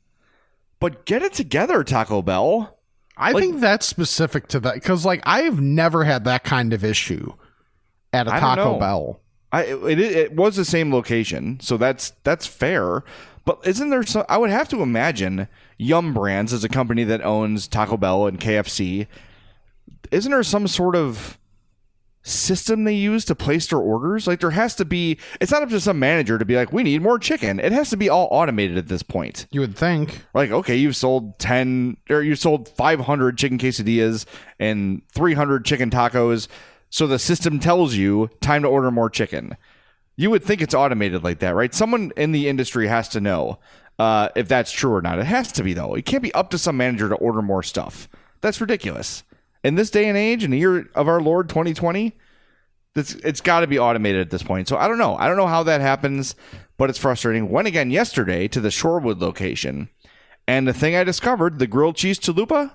[0.78, 2.78] But get it together, Taco Bell.
[3.16, 6.82] I Like- think that's specific to that because, like, I've never had that kind of
[6.84, 7.34] issue
[8.12, 8.78] at a I Taco.
[8.78, 9.20] Bell.
[9.52, 13.02] I it, it was the same location, so that's that's fair.
[13.44, 14.24] But isn't there some?
[14.28, 18.40] I would have to imagine Yum Brands is a company that owns Taco Bell and
[18.40, 19.06] KFC.
[20.10, 21.38] Isn't there some sort of
[22.22, 24.26] system they use to place their orders?
[24.26, 25.18] Like there has to be.
[25.40, 27.90] It's not up to some manager to be like, "We need more chicken." It has
[27.90, 29.46] to be all automated at this point.
[29.50, 30.24] You would think.
[30.34, 34.26] Like, okay, you've sold 10 or you sold 500 chicken quesadillas
[34.58, 36.48] and 300 chicken tacos.
[36.90, 39.56] So the system tells you time to order more chicken.
[40.16, 41.72] You would think it's automated like that, right?
[41.72, 43.58] Someone in the industry has to know
[44.00, 45.18] uh, if that's true or not.
[45.18, 45.94] It has to be, though.
[45.94, 48.08] It can't be up to some manager to order more stuff.
[48.40, 49.22] That's ridiculous.
[49.62, 52.16] In this day and age, in the year of our Lord 2020,
[52.96, 54.68] it's, it's got to be automated at this point.
[54.68, 55.16] So I don't know.
[55.16, 56.34] I don't know how that happens,
[56.76, 57.50] but it's frustrating.
[57.50, 59.88] Went again yesterday to the Shorewood location,
[60.48, 62.72] and the thing I discovered, the grilled cheese chalupa,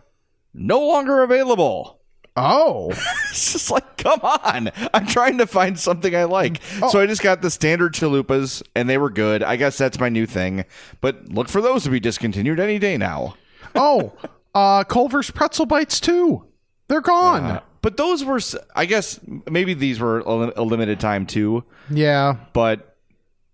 [0.54, 2.00] no longer available.
[2.38, 2.90] Oh,
[3.30, 4.70] It's just like, come on.
[4.94, 6.62] I'm trying to find something I like.
[6.90, 9.42] So I just got the standard chalupas, and they were good.
[9.42, 10.66] I guess that's my new thing.
[11.02, 13.36] But look for those to be discontinued any day now.
[13.74, 14.14] oh,
[14.54, 16.46] uh, Culver's pretzel bites too.
[16.88, 17.44] They're gone.
[17.44, 18.40] Uh, but those were,
[18.76, 19.20] I guess,
[19.50, 21.64] maybe these were a, limited time too.
[21.90, 22.98] yeah, But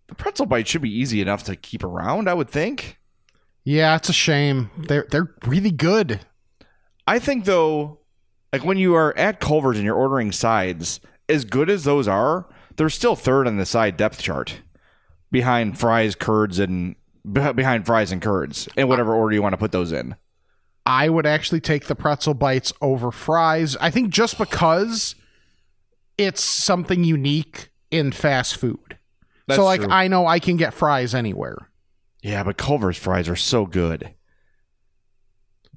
[0.08, 2.98] the pretzel bite should be easy enough to keep around, I would think.
[3.64, 3.96] yeah.
[3.96, 4.70] It's a shame.
[4.78, 6.20] They're they're really good.
[7.08, 8.00] I think though
[8.54, 12.48] Like when you are at Culver's and you're ordering sides, as good as those are,
[12.76, 14.62] they're still third on the side depth chart
[15.32, 16.96] behind fries, curds, and
[17.32, 20.16] behind fries and curds in whatever order you want to put those in.
[20.86, 23.76] I would actually take the pretzel bites over fries.
[23.78, 25.16] I think just because
[26.18, 28.98] it's something unique in fast food.
[29.48, 29.90] That's so like true.
[29.92, 31.70] I know I can get fries anywhere.
[32.22, 34.14] Yeah, but Culver's fries are so good.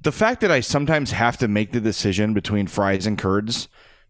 [0.01, 3.67] The fact that I sometimes have to make the decision between fries and curds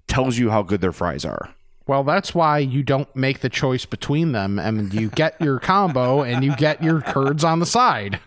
[0.08, 1.55] tells you how good their fries are.
[1.88, 6.23] Well, that's why you don't make the choice between them and you get your combo
[6.23, 8.19] and you get your curds on the side.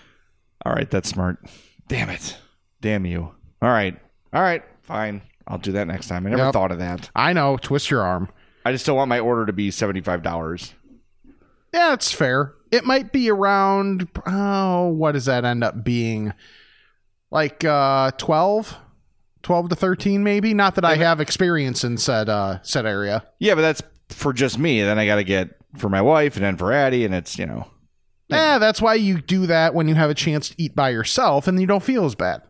[0.64, 1.38] All right, that's smart.
[1.92, 2.38] Damn it.
[2.80, 3.20] Damn you.
[3.60, 3.94] All right.
[4.32, 4.62] All right.
[4.80, 5.20] Fine.
[5.46, 6.26] I'll do that next time.
[6.26, 6.52] I never Yep.
[6.54, 7.10] thought of that.
[7.14, 8.30] I know, twist your arm.
[8.64, 10.72] I just don't want my order to be $75.
[11.74, 12.54] Yeah, it's fair.
[12.70, 16.32] It might be around oh, what does that end up being?
[17.30, 18.74] Like uh 12?
[19.42, 20.54] 12 to 13 maybe?
[20.54, 23.24] Not that I have experience in said uh said area.
[23.38, 24.80] Yeah, but that's for just me.
[24.82, 27.44] Then I got to get for my wife and then for Addie, and it's, you
[27.46, 27.66] know.
[28.32, 31.46] Yeah, that's why you do that when you have a chance to eat by yourself
[31.46, 32.42] and you don't feel as bad.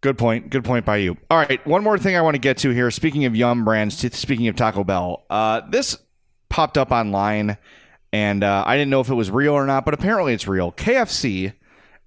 [0.00, 0.50] Good point.
[0.50, 1.16] Good point by you.
[1.28, 2.90] All right, one more thing I want to get to here.
[2.90, 5.98] Speaking of Yum brands, t- speaking of Taco Bell, uh, this
[6.48, 7.58] popped up online,
[8.12, 10.70] and uh, I didn't know if it was real or not, but apparently it's real.
[10.70, 11.52] KFC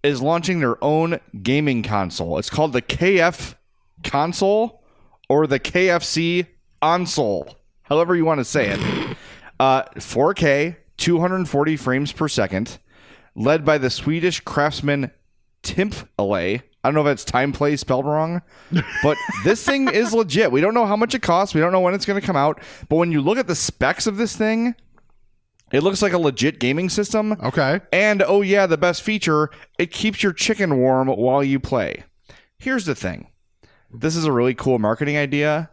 [0.04, 2.38] is launching their own gaming console.
[2.38, 3.56] It's called the KF
[4.04, 4.84] console
[5.28, 6.48] or the KFC
[6.82, 9.18] console, however you want to say it.
[9.60, 12.78] Uh, 4K, 240 frames per second,
[13.36, 15.10] led by the Swedish craftsman
[15.64, 16.62] Timp Alley.
[16.84, 18.44] I don't know if that's time play spelled wrong,
[19.02, 20.52] but this thing is legit.
[20.52, 21.56] We don't know how much it costs.
[21.56, 22.62] We don't know when it's going to come out.
[22.88, 24.76] But when you look at the specs of this thing,
[25.72, 27.34] it looks like a legit gaming system.
[27.44, 27.82] Okay.
[27.92, 32.04] And oh, yeah, the best feature it keeps your chicken warm while you play.
[32.60, 33.28] Here's the thing
[33.92, 35.72] this is a really cool marketing idea.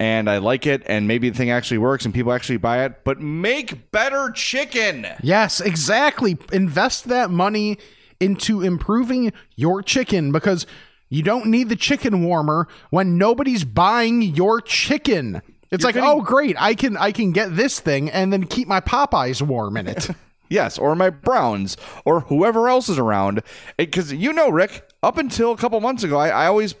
[0.00, 3.04] And I like it, and maybe the thing actually works and people actually buy it.
[3.04, 5.06] But make better chicken.
[5.22, 6.38] Yes, exactly.
[6.52, 7.76] Invest that money
[8.18, 10.66] into improving your chicken because
[11.10, 15.42] you don't need the chicken warmer when nobody's buying your chicken.
[15.70, 18.80] It's like, oh great, I can I can get this thing and then keep my
[18.80, 20.08] Popeyes warm in it.
[20.52, 23.40] Yes, or my Browns, or whoever else is around.
[23.76, 26.74] Because you know, Rick, up until a couple months ago, I, I always,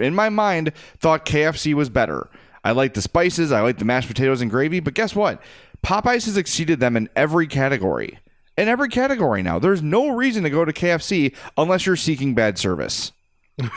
[0.00, 2.28] in my mind, thought KFC was better.
[2.64, 5.40] I like the spices, I like the mashed potatoes and gravy, but guess what?
[5.84, 8.18] Popeyes has exceeded them in every category.
[8.56, 9.58] In every category now.
[9.58, 13.12] There's no reason to go to KFC unless you're seeking bad service.
[13.58, 13.68] you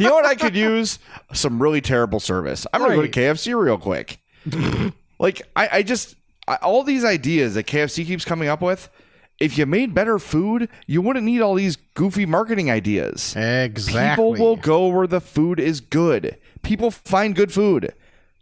[0.00, 0.98] know what I could use?
[1.32, 2.66] Some really terrible service.
[2.72, 4.18] I'm going to go to KFC real quick.
[5.18, 6.14] like, I, I just,
[6.46, 8.90] I, all these ideas that KFC keeps coming up with,
[9.38, 13.34] if you made better food, you wouldn't need all these goofy marketing ideas.
[13.36, 14.10] exactly.
[14.12, 16.38] People will go where the food is good.
[16.62, 17.92] People find good food.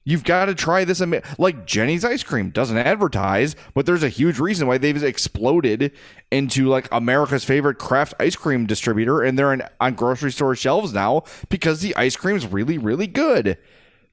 [0.07, 1.01] You've got to try this.
[1.01, 5.93] ama- Like Jeni's ice cream doesn't advertise, but there's a huge reason why they've exploded
[6.31, 10.93] into like America's favorite craft ice cream distributor, and they're in, on grocery store shelves
[10.93, 13.57] now because the ice cream's really, really good.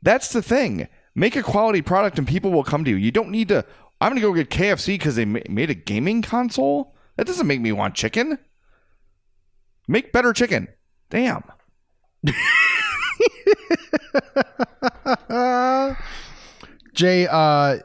[0.02, 0.88] That's the thing.
[1.14, 2.96] Make a quality product, and people will come to you.
[2.96, 3.66] You don't need to.
[4.02, 6.96] I'm going to go get KFC because they ma- made a gaming console.
[7.18, 8.40] That doesn't make me want chicken.
[9.88, 10.68] Make better chicken.
[11.10, 11.44] Damn.
[16.94, 17.80] Jay, uh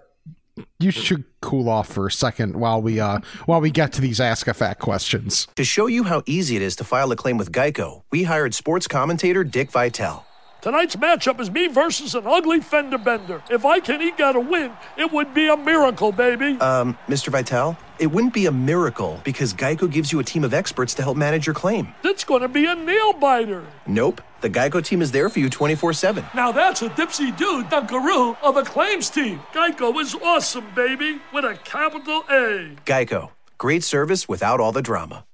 [0.79, 4.21] you should cool off for a second while we uh while we get to these
[4.21, 5.47] ask a fact questions.
[5.57, 8.55] To show you how easy it is to file a claim with Geico, we hired
[8.55, 10.26] sports commentator Dick Vitale.
[10.67, 13.41] Tonight's matchup is me versus an ugly fender bender.
[13.49, 16.59] If I can eke out a win, it would be a miracle, baby.
[16.59, 17.29] Um, Mr.
[17.29, 21.05] Vitale, it wouldn't be a miracle because Geico gives you a team of experts to
[21.05, 21.95] help manage your claim.
[22.03, 23.65] It's going to be a nail biter.
[23.87, 26.25] Nope, the Geico team is there for you 24 7.
[26.35, 29.39] Now that's a dipsy dude dunkaroo of a claims team.
[29.53, 32.75] Geico is awesome, baby, with a capital A.
[32.85, 35.25] Geico, great service without all the drama.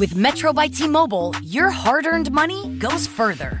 [0.00, 3.60] With Metro by T Mobile, your hard earned money goes further.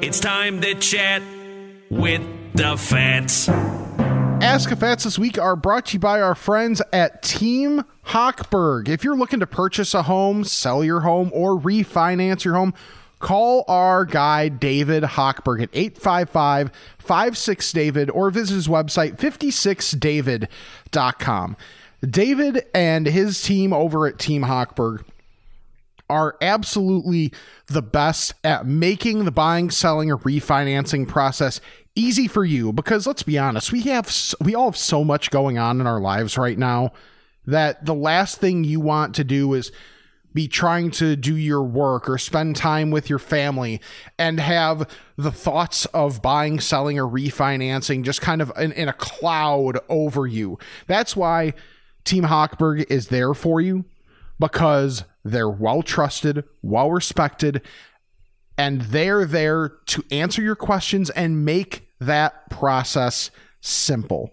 [0.00, 1.22] It's time to chat
[1.90, 2.22] with
[2.54, 3.48] the fats.
[3.48, 8.88] Ask a Fats this week are brought to you by our friends at Team Hochberg.
[8.88, 12.74] If you're looking to purchase a home, sell your home, or refinance your home,
[13.18, 21.56] call our guy David Hochberg at 855 56 David or visit his website 56david.com.
[22.08, 25.02] David and his team over at Team Hochberg
[26.10, 27.32] are absolutely
[27.66, 31.60] the best at making the buying, selling, or refinancing process
[31.94, 35.58] easy for you because let's be honest, we have we all have so much going
[35.58, 36.92] on in our lives right now
[37.46, 39.72] that the last thing you want to do is
[40.34, 43.80] be trying to do your work or spend time with your family
[44.18, 48.92] and have the thoughts of buying, selling, or refinancing just kind of in, in a
[48.92, 50.58] cloud over you.
[50.86, 51.54] That's why
[52.04, 53.84] Team Hochberg is there for you
[54.38, 57.62] because they're well trusted, well respected,
[58.56, 64.32] and they're there to answer your questions and make that process simple.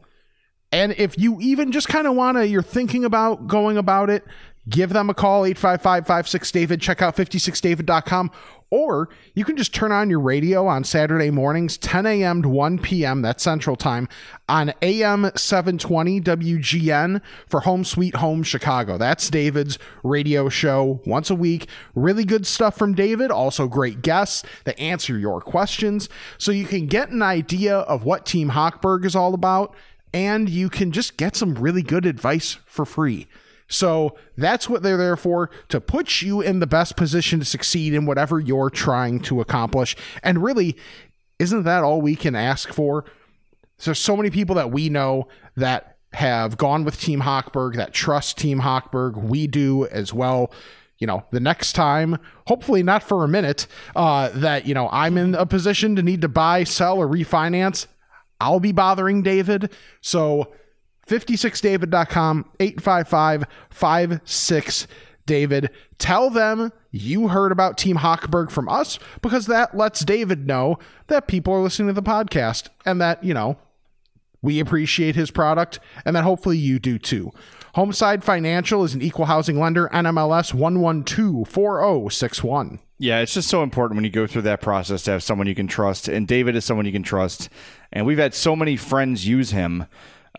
[0.71, 4.25] And if you even just kind of want to, you're thinking about going about it,
[4.69, 6.81] give them a call 855 56 David.
[6.81, 8.31] Check out 56david.com.
[8.71, 12.41] Or you can just turn on your radio on Saturday mornings, 10 a.m.
[12.41, 13.21] to 1 p.m.
[13.21, 14.09] That's Central Time
[14.49, 18.97] on AM 720 WGN for Home Sweet Home Chicago.
[18.97, 21.69] That's David's radio show once a week.
[21.93, 23.29] Really good stuff from David.
[23.29, 26.09] Also, great guests that answer your questions.
[26.39, 29.75] So you can get an idea of what Team Hochberg is all about,
[30.11, 33.27] and you can just get some really good advice for free.
[33.67, 37.93] So that's what they're there for to put you in the best position to succeed
[37.93, 39.95] in whatever you're trying to accomplish.
[40.21, 40.77] And really,
[41.39, 43.05] isn't that all we can ask for?
[43.83, 48.37] There's so many people that we know that have gone with Team Hochberg, that trust
[48.37, 49.21] Team Hochberg.
[49.21, 50.51] We do as well.
[50.97, 55.17] You know, the next time, hopefully not for a minute, uh, that, you know, I'm
[55.17, 57.87] in a position to need to buy, sell, or refinance,
[58.39, 59.71] I'll be bothering David.
[60.01, 60.53] So,
[61.07, 64.87] 56david.com 855 56
[65.25, 65.69] David.
[65.97, 71.27] Tell them you heard about Team Hochberg from us because that lets David know that
[71.27, 73.57] people are listening to the podcast and that, you know,
[74.41, 77.31] we appreciate his product and that hopefully you do too.
[77.75, 82.79] Homeside Financial is an equal housing lender, NMLS 1124061.
[82.97, 85.55] Yeah, it's just so important when you go through that process to have someone you
[85.55, 86.07] can trust.
[86.07, 87.49] And David is someone you can trust.
[87.91, 89.87] And we've had so many friends use him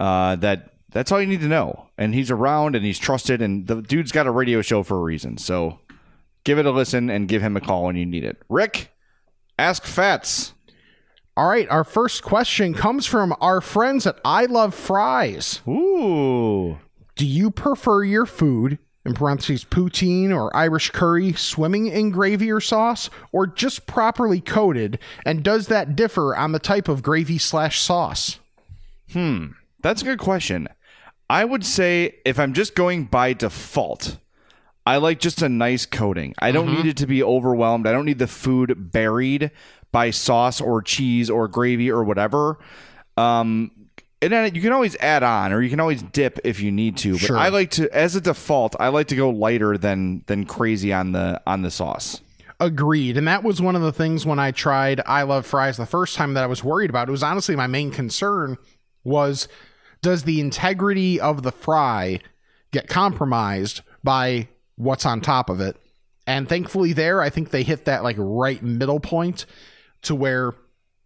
[0.00, 1.88] uh, that that's all you need to know.
[1.98, 5.02] And he's around and he's trusted, and the dude's got a radio show for a
[5.02, 5.38] reason.
[5.38, 5.78] So
[6.44, 8.40] give it a listen and give him a call when you need it.
[8.48, 8.92] Rick,
[9.59, 10.52] ask Fats.
[11.37, 15.61] All right, our first question comes from our friends at I Love Fries.
[15.68, 16.78] Ooh.
[17.14, 22.61] Do you prefer your food, in parentheses, poutine or Irish curry, swimming in gravy or
[22.61, 24.98] sauce, or just properly coated?
[25.26, 28.38] And does that differ on the type of gravy slash sauce?
[29.12, 29.48] Hmm.
[29.80, 30.68] That's a good question.
[31.28, 34.18] I would say if I'm just going by default,
[34.86, 36.34] I like just a nice coating.
[36.38, 36.76] I don't Mm-hmm.
[36.82, 37.86] need it to be overwhelmed.
[37.86, 39.50] I don't need the food buried
[39.92, 42.58] by sauce or cheese or gravy or whatever.
[43.16, 43.70] Um,
[44.22, 46.96] and then you can always add on or you can always dip if you need
[46.98, 47.12] to.
[47.12, 47.36] But Sure.
[47.38, 51.12] I like to, as a default, I like to go lighter than than crazy on
[51.12, 52.20] the on the sauce.
[52.58, 53.16] Agreed.
[53.18, 56.16] And that was one of the things when I tried I Love Fries the first
[56.16, 57.08] time that I was worried about.
[57.08, 58.56] It was honestly my main concern
[59.06, 59.48] was
[60.02, 62.20] does the integrity of the fry
[62.70, 65.76] get compromised by what's on top of it?
[66.26, 69.46] And thankfully there, I think they hit that like right middle point
[70.02, 70.54] to where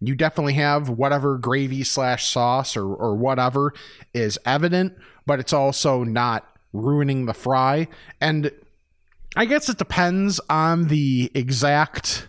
[0.00, 3.74] you definitely have whatever gravy slash sauce or, or whatever
[4.14, 4.94] is evident,
[5.26, 7.86] but it's also not ruining the fry.
[8.20, 8.50] And
[9.36, 12.28] I guess it depends on the exact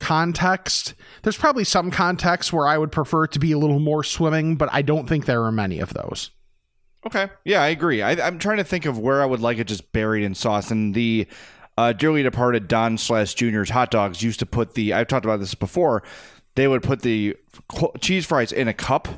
[0.00, 0.94] context.
[1.22, 4.56] There's probably some context where I would prefer it to be a little more swimming,
[4.56, 6.30] but I don't think there are many of those.
[7.06, 7.28] Okay.
[7.44, 8.02] Yeah, I agree.
[8.02, 10.70] I, I'm trying to think of where I would like it just buried in sauce.
[10.70, 11.26] And the
[11.78, 15.40] uh, dearly departed Don slash Junior's hot dogs used to put the, I've talked about
[15.40, 16.02] this before,
[16.56, 17.36] they would put the
[18.00, 19.08] cheese fries in a cup.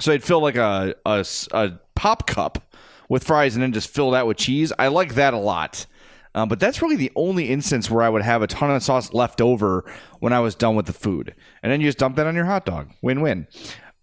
[0.00, 2.74] So they'd fill like a a pop cup
[3.08, 4.72] with fries and then just fill that with cheese.
[4.76, 5.86] I like that a lot.
[6.34, 9.12] Um, but that's really the only instance where I would have a ton of sauce
[9.12, 9.84] left over
[10.18, 11.34] when I was done with the food.
[11.62, 12.90] And then you just dump that on your hot dog.
[13.02, 13.46] Win win.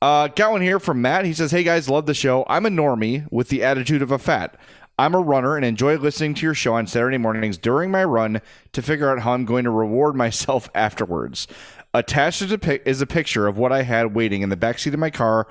[0.02, 1.26] Uh, got one here from Matt.
[1.26, 2.46] He says, Hey guys, love the show.
[2.48, 4.58] I'm a normie with the attitude of a fat.
[4.98, 8.42] I'm a runner and enjoy listening to your show on Saturday mornings during my run
[8.74, 11.48] to figure out how I'm going to reward myself afterwards.
[11.94, 14.94] Attached is a, pic- is a picture of what I had waiting in the backseat
[14.94, 15.48] of my car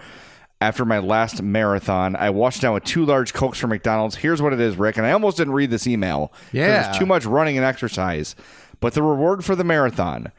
[0.60, 2.16] after my last marathon.
[2.16, 4.16] I washed down with two large Cokes from McDonald's.
[4.16, 4.98] Here's what it is, Rick.
[4.98, 6.32] And I almost didn't read this email.
[6.52, 6.88] Yeah.
[6.88, 8.36] It's too much running and exercise.
[8.80, 10.32] But the reward for the marathon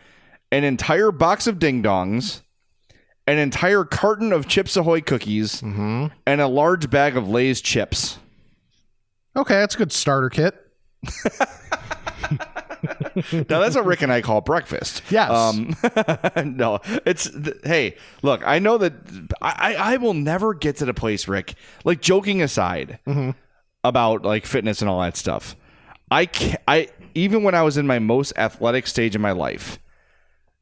[0.52, 2.42] an entire box of ding dongs,
[3.26, 6.08] an entire carton of Chips Ahoy cookies, mm-hmm.
[6.26, 8.20] and a large bag of Lay's chips.
[9.36, 10.56] Okay, that's a good starter kit.
[13.34, 15.02] now that's what Rick and I call breakfast.
[15.10, 15.30] Yes.
[15.32, 15.76] Um,
[16.56, 18.42] no, it's th- hey, look.
[18.46, 18.94] I know that
[19.42, 21.56] I I will never get to the place, Rick.
[21.84, 23.00] Like joking aside
[23.84, 25.56] about like fitness and all that stuff.
[26.10, 29.80] I ca I even when I was in my most athletic stage in my life,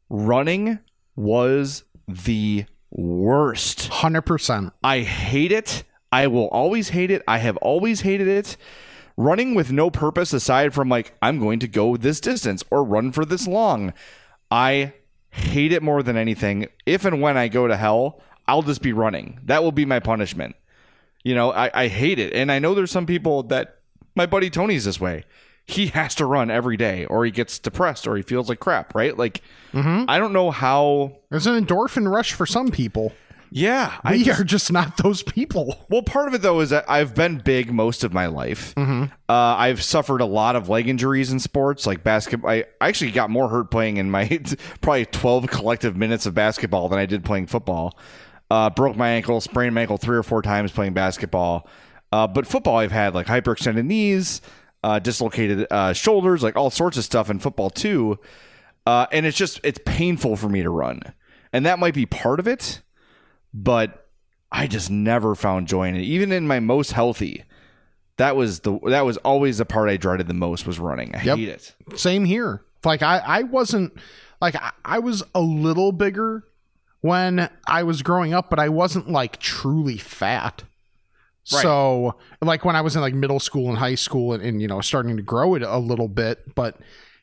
[0.10, 0.80] running
[1.16, 3.90] was the worst.
[3.92, 4.72] 100%.
[4.84, 5.84] I hate it.
[6.12, 7.22] I will always hate it.
[7.28, 8.58] I have always hated it.
[9.20, 13.12] Running with no purpose aside from like I'm going to go this distance or run
[13.12, 13.94] for this long.
[14.50, 14.94] I
[15.32, 16.68] hate it more than anything.
[16.86, 19.42] If and when I go to hell, I'll just be running.
[19.44, 20.56] That will be my punishment.
[21.22, 22.32] You know, I, I hate it.
[22.32, 23.80] And I know there's some people that
[24.16, 25.26] my buddy Tony's this way.
[25.66, 28.96] He has to run every day or he gets depressed or he feels like crap,
[28.96, 29.18] right?
[29.18, 29.42] Like
[29.74, 30.06] mm-hmm.
[30.08, 33.12] I don't know how There's an endorphin rush for some people.
[33.52, 33.98] Yeah.
[34.10, 35.86] We just- are just not those people.
[35.90, 38.74] Well, part of it though is that I've been big most of my life.
[38.76, 39.04] Mm-hmm.
[39.28, 42.52] Uh, I've suffered a lot of leg injuries in sports, like basketball.
[42.52, 44.28] I actually got more hurt playing in my
[44.82, 47.98] probably twelve collective minutes of basketball than I did playing football.
[48.52, 51.68] Uh, broke my ankle, sprained my ankle three or four times playing basketball.
[52.12, 54.42] Uh, but football, I've had like hyperextended knees,
[54.84, 58.18] uh, dislocated uh, shoulders, like all sorts of stuff in football too.
[58.88, 61.02] Uh, and it's just it's painful for me to run,
[61.54, 62.82] and that might be part of it.
[63.54, 64.08] But
[64.52, 66.02] I just never found joy in it.
[66.02, 67.44] Even in my most healthy,
[68.18, 71.16] that was the that was always the part I dreaded the most was running.
[71.16, 71.38] I Yep.
[71.38, 71.76] hate it.
[71.96, 72.62] Same here.
[72.84, 73.94] Like I, I wasn't
[74.42, 76.44] like I, I was a little bigger
[77.02, 80.64] when I was growing up, but I wasn't like truly fat.
[81.52, 81.62] Right.
[81.64, 84.68] So like when I was in like middle school and high school and, and you
[84.68, 86.78] know starting to grow it a little bit, but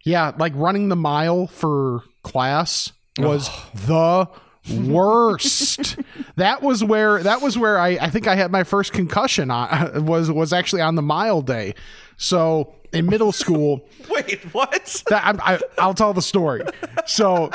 [0.04, 4.28] yeah, like running the mile for class was the
[4.70, 5.96] worst.
[6.36, 10.04] that was where that was where I, I think I had my first concussion on
[10.06, 11.74] was was actually on the mile day.
[12.16, 15.02] So in middle school, Wait, what?
[15.08, 16.62] that I'm, I, I'll tell the story.
[17.04, 17.50] So,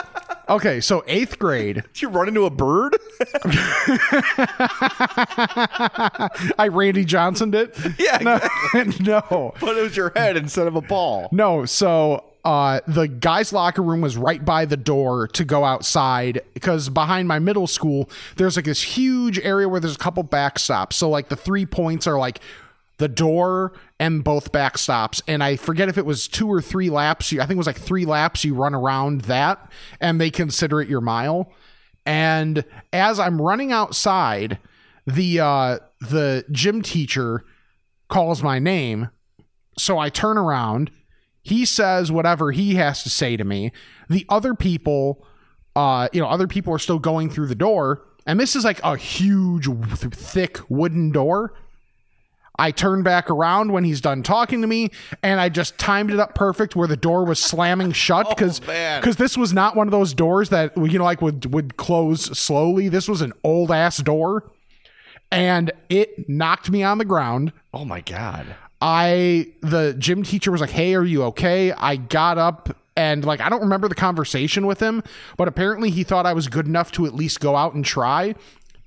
[0.49, 2.95] okay, so eighth grade, Did you run into a bird?
[6.57, 7.74] I Randy Johnson did.
[7.97, 8.39] Yeah, no,
[8.99, 11.30] no, but it was your head instead of a ball.
[11.32, 11.66] no.
[11.66, 16.89] So, uh, the guys' locker room was right by the door to go outside because
[16.89, 20.94] behind my middle school, there's like this huge area where there's a couple backstops.
[20.94, 22.39] So, like the three points are like
[22.98, 25.22] the door and both backstops.
[25.28, 27.34] And I forget if it was two or three laps.
[27.34, 30.89] I think it was like three laps you run around that, and they consider it
[30.89, 31.52] your mile.
[32.06, 34.60] And as I'm running outside,
[35.06, 37.44] the uh, the gym teacher
[38.08, 39.10] calls my name.
[39.78, 40.92] So I turn around.
[41.44, 43.72] He says whatever he has to say to me.
[44.10, 45.26] The other people,
[45.76, 48.80] uh, you know, other people are still going through the door, and this is like
[48.84, 51.54] a huge, th- thick wooden door.
[52.60, 54.92] I turn back around when he's done talking to me,
[55.24, 59.16] and I just timed it up perfect where the door was slamming shut because because
[59.16, 62.88] this was not one of those doors that you know like would would close slowly.
[62.88, 64.52] This was an old ass door,
[65.32, 67.52] and it knocked me on the ground.
[67.74, 68.56] Oh my god.
[68.82, 73.40] I the gym teacher was like, "Hey, are you okay?" I got up and like
[73.40, 75.04] I don't remember the conversation with him,
[75.38, 78.36] but apparently he thought I was good enough to at least go out and try.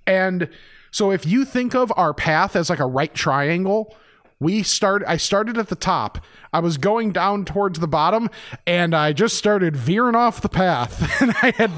[0.06, 0.48] And
[0.90, 3.96] so if you think of our path as like a right triangle,
[4.40, 6.18] we start I started at the top.
[6.52, 8.30] I was going down towards the bottom
[8.66, 11.70] and I just started veering off the path and I had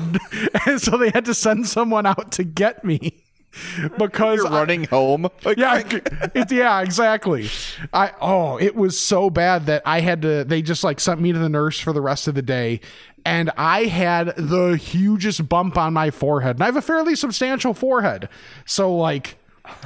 [0.67, 3.26] and so they had to send someone out to get me
[3.99, 5.29] because You're I- running home.
[5.45, 5.83] Like, yeah,
[6.35, 7.49] it, yeah, exactly.
[7.93, 10.45] I oh, it was so bad that I had to.
[10.45, 12.81] They just like sent me to the nurse for the rest of the day,
[13.25, 17.75] and I had the hugest bump on my forehead, and I have a fairly substantial
[17.75, 18.29] forehead.
[18.65, 19.39] So like,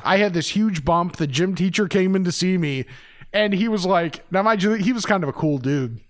[0.04, 1.16] I had this huge bump.
[1.16, 2.84] The gym teacher came in to see me,
[3.32, 6.00] and he was like, "Now, mind you, he was kind of a cool dude.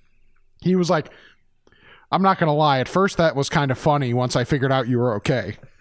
[0.62, 1.10] He was like."
[2.12, 2.80] I'm not gonna lie.
[2.80, 4.12] At first, that was kind of funny.
[4.14, 5.56] Once I figured out you were okay.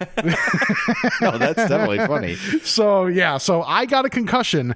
[1.20, 2.36] no, that's definitely funny.
[2.62, 4.74] So yeah, so I got a concussion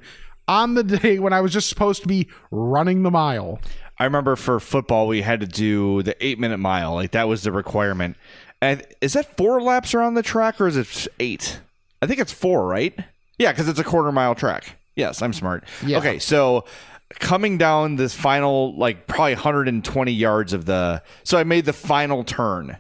[0.48, 3.61] on the day when I was just supposed to be running the mile.
[3.98, 6.94] I remember for football we had to do the eight minute mile.
[6.94, 8.16] Like that was the requirement.
[8.61, 11.61] And is that four laps around the track or is it eight?
[12.02, 12.98] I think it's four, right?
[13.38, 14.76] Yeah, because it's a quarter mile track.
[14.96, 15.64] Yes, I'm smart.
[15.84, 15.98] Yeah.
[15.98, 16.64] Okay, so
[17.11, 22.24] coming down this final like probably 120 yards of the so I made the final
[22.24, 22.78] turn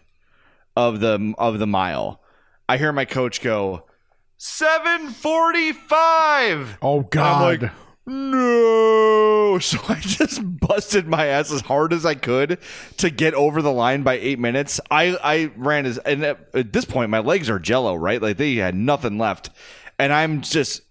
[0.76, 2.20] of the of the mile.
[2.68, 3.84] I hear my coach go
[4.38, 6.78] 745.
[6.82, 7.62] Oh God!
[7.62, 7.70] like,
[8.06, 9.20] no.
[9.60, 12.58] So I just busted my ass as hard as I could
[12.96, 14.80] to get over the line by eight minutes.
[14.90, 18.20] I, I ran as, and at, at this point, my legs are jello, right?
[18.20, 19.50] Like they had nothing left.
[19.96, 20.82] And I'm just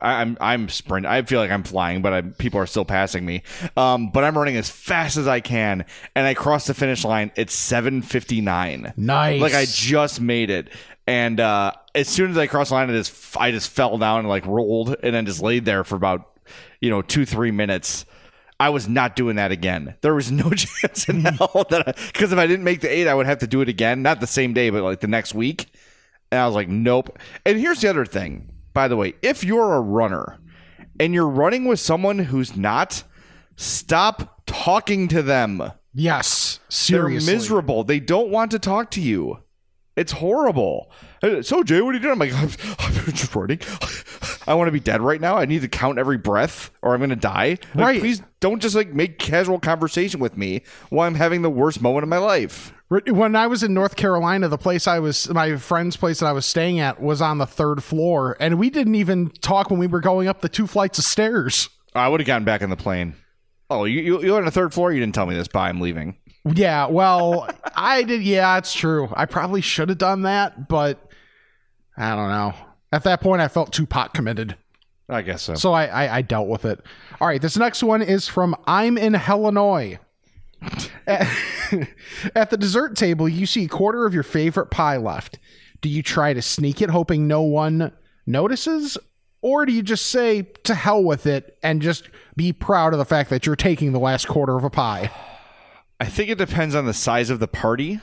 [0.00, 1.06] I'm I'm sprint.
[1.06, 3.42] I feel like I'm flying, but I, people are still passing me.
[3.76, 7.32] Um, but I'm running as fast as I can, and I cross the finish line
[7.36, 8.94] at 7:59.
[8.96, 9.40] Nice.
[9.40, 10.68] Like I just made it,
[11.06, 14.20] and uh, as soon as I crossed the line, I just I just fell down
[14.20, 16.30] and like rolled, and then just laid there for about
[16.80, 18.06] you know two three minutes.
[18.58, 19.96] I was not doing that again.
[20.00, 23.14] There was no chance in hell that because if I didn't make the eight, I
[23.14, 24.02] would have to do it again.
[24.02, 25.66] Not the same day, but like the next week.
[26.30, 27.18] And I was like, nope.
[27.44, 30.36] And here's the other thing, by the way, if you're a runner
[31.00, 33.04] and you're running with someone who's not,
[33.56, 35.72] stop talking to them.
[35.94, 37.24] Yes, seriously.
[37.24, 37.84] They're miserable.
[37.84, 39.38] They don't want to talk to you.
[39.96, 40.92] It's horrible.
[41.40, 42.12] So Jay, what are you doing?
[42.12, 43.60] I'm like, I'm, I'm just running.
[44.46, 45.36] I want to be dead right now.
[45.36, 47.56] I need to count every breath, or I'm going to die.
[47.74, 48.00] Like, Right.
[48.00, 52.02] Please don't just like make casual conversation with me while I'm having the worst moment
[52.02, 52.74] of my life.
[52.88, 56.32] When I was in North Carolina, the place I was, my friend's place that I
[56.32, 59.88] was staying at was on the third floor, and we didn't even talk when we
[59.88, 61.68] were going up the two flights of stairs.
[61.96, 63.16] I would have gotten back in the plane.
[63.68, 64.92] Oh, you you you're on the third floor.
[64.92, 65.48] You didn't tell me this.
[65.48, 65.68] Bye.
[65.68, 66.16] I'm leaving.
[66.44, 68.22] Yeah, well, I did.
[68.22, 69.12] Yeah, it's true.
[69.16, 71.10] I probably should have done that, but
[71.96, 72.54] I don't know.
[72.92, 74.56] At that point, I felt too pot committed.
[75.08, 75.54] I guess so.
[75.54, 76.80] So I, I, I dealt with it.
[77.20, 79.98] All right, this next one is from I'm in Illinois.
[82.34, 85.38] At, the dessert table, you see a quarter of your favorite pie left.
[85.80, 87.92] Do you try to sneak it, hoping no one
[88.26, 88.98] notices?
[89.42, 93.04] Or do you just say, to hell with it, and just be proud of the
[93.04, 95.10] fact that you're taking the last quarter of a pie?
[96.00, 98.00] I think it depends on the size of the party.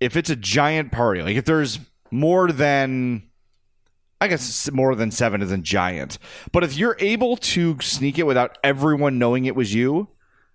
[0.00, 1.78] If it's a giant party, like if there's
[2.10, 3.22] more than,
[4.20, 6.18] I guess more than seven isn't giant,
[6.50, 10.08] but if you're able to sneak it without everyone knowing it was you,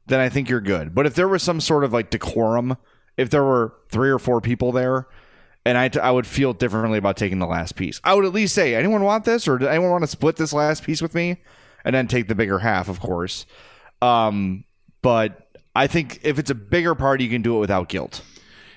[0.10, 0.94] then I think you're good.
[0.94, 2.78] But if there was some sort of like decorum,
[3.18, 5.08] if there were three or four people there,
[5.66, 8.00] and I, I would feel differently about taking the last piece.
[8.04, 10.54] I would at least say, anyone want this, or does anyone want to split this
[10.54, 11.38] last piece with me,
[11.84, 13.46] and then take the bigger half, of course.
[14.02, 14.64] Um,
[15.02, 18.22] but I think if it's a bigger party, you can do it without guilt.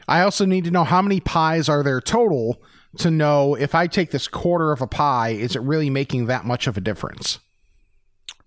[0.09, 2.61] I also need to know how many pies are there total
[2.99, 6.45] to know if I take this quarter of a pie, is it really making that
[6.45, 7.39] much of a difference?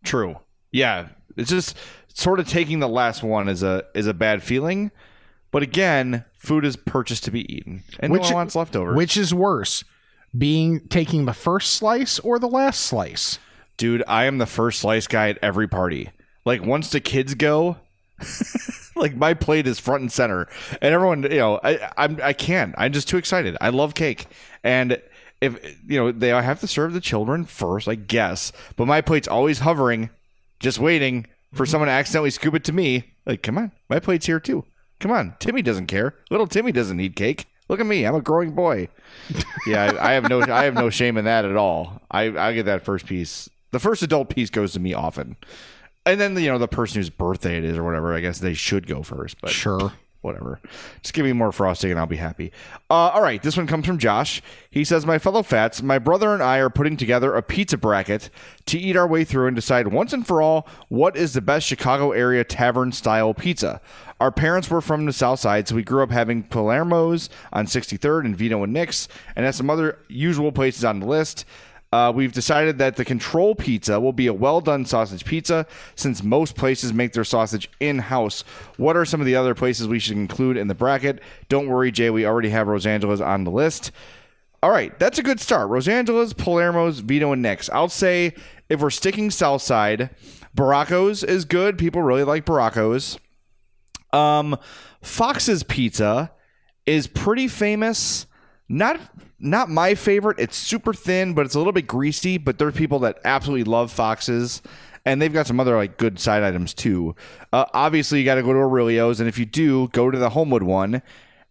[0.04, 0.36] True.
[0.72, 1.08] Yeah,
[1.38, 1.78] it's just
[2.16, 4.90] sort of taking the last one is a is a bad feeling.
[5.52, 8.96] But again, food is purchased to be eaten, and no one wants leftovers.
[8.96, 9.84] Which is worse,
[10.36, 13.38] being taking the first slice or the last slice?
[13.78, 16.10] Dude, I am the first slice guy at every party.
[16.46, 17.78] Like once the kids go,
[18.96, 20.48] like my plate is front and center,
[20.82, 22.74] and everyone, you know, I I'm I can't.
[22.78, 23.56] I'm just too excited.
[23.62, 24.26] I love cake,
[24.64, 25.02] and
[25.42, 28.52] if you know they have to serve the children first, I guess.
[28.76, 30.10] But my plate's always hovering,
[30.60, 33.14] just waiting for someone to accidentally scoop it to me.
[33.26, 34.66] Like, come on, my plate's here too.
[35.00, 36.16] Come on, Timmy doesn't care.
[36.30, 37.48] Little Timmy doesn't need cake.
[37.68, 38.90] Look at me, I'm a growing boy.
[39.68, 42.02] yeah, I, I have no I have no shame in that at all.
[42.12, 43.50] I I get that first piece.
[43.72, 45.36] The first adult piece goes to me often,
[46.06, 48.14] and then you know the person whose birthday it is or whatever.
[48.14, 49.94] I guess they should go first, but Sure.
[50.26, 50.60] Whatever.
[51.02, 52.52] Just give me more frosting and I'll be happy.
[52.90, 54.42] Uh, all right, this one comes from Josh.
[54.70, 58.30] He says, My fellow fats, my brother and I are putting together a pizza bracket
[58.66, 61.68] to eat our way through and decide once and for all what is the best
[61.68, 63.82] Chicago area tavern style pizza.
[64.20, 68.26] Our parents were from the South Side, so we grew up having Palermo's on 63rd
[68.26, 71.46] and Vito and Nick's, and has some other usual places on the list.
[71.96, 75.66] Uh, we've decided that the control pizza will be a well done sausage pizza
[75.96, 78.44] since most places make their sausage in house.
[78.76, 81.22] What are some of the other places we should include in the bracket?
[81.48, 83.94] Don't worry, Jay, we already have Rosangela's on the list.
[84.62, 85.70] All right, that's a good start.
[85.70, 87.70] Rosangela's, Palermo's, Vito, and Nick's.
[87.70, 88.34] I'll say
[88.68, 90.10] if we're sticking south side,
[90.54, 91.78] Barraco's is good.
[91.78, 93.18] People really like Barraco's.
[94.12, 94.58] Um,
[95.02, 96.34] Fox's Pizza
[96.86, 98.26] is pretty famous.
[98.68, 99.00] Not
[99.46, 100.40] not my favorite.
[100.40, 102.38] It's super thin, but it's a little bit greasy.
[102.38, 104.62] But there's people that absolutely love Fox's,
[105.06, 107.16] and they've got some other like good side items too.
[107.54, 110.32] Uh, obviously, you got to go to Aurelio's, and if you do, go to the
[110.32, 111.02] Homewood one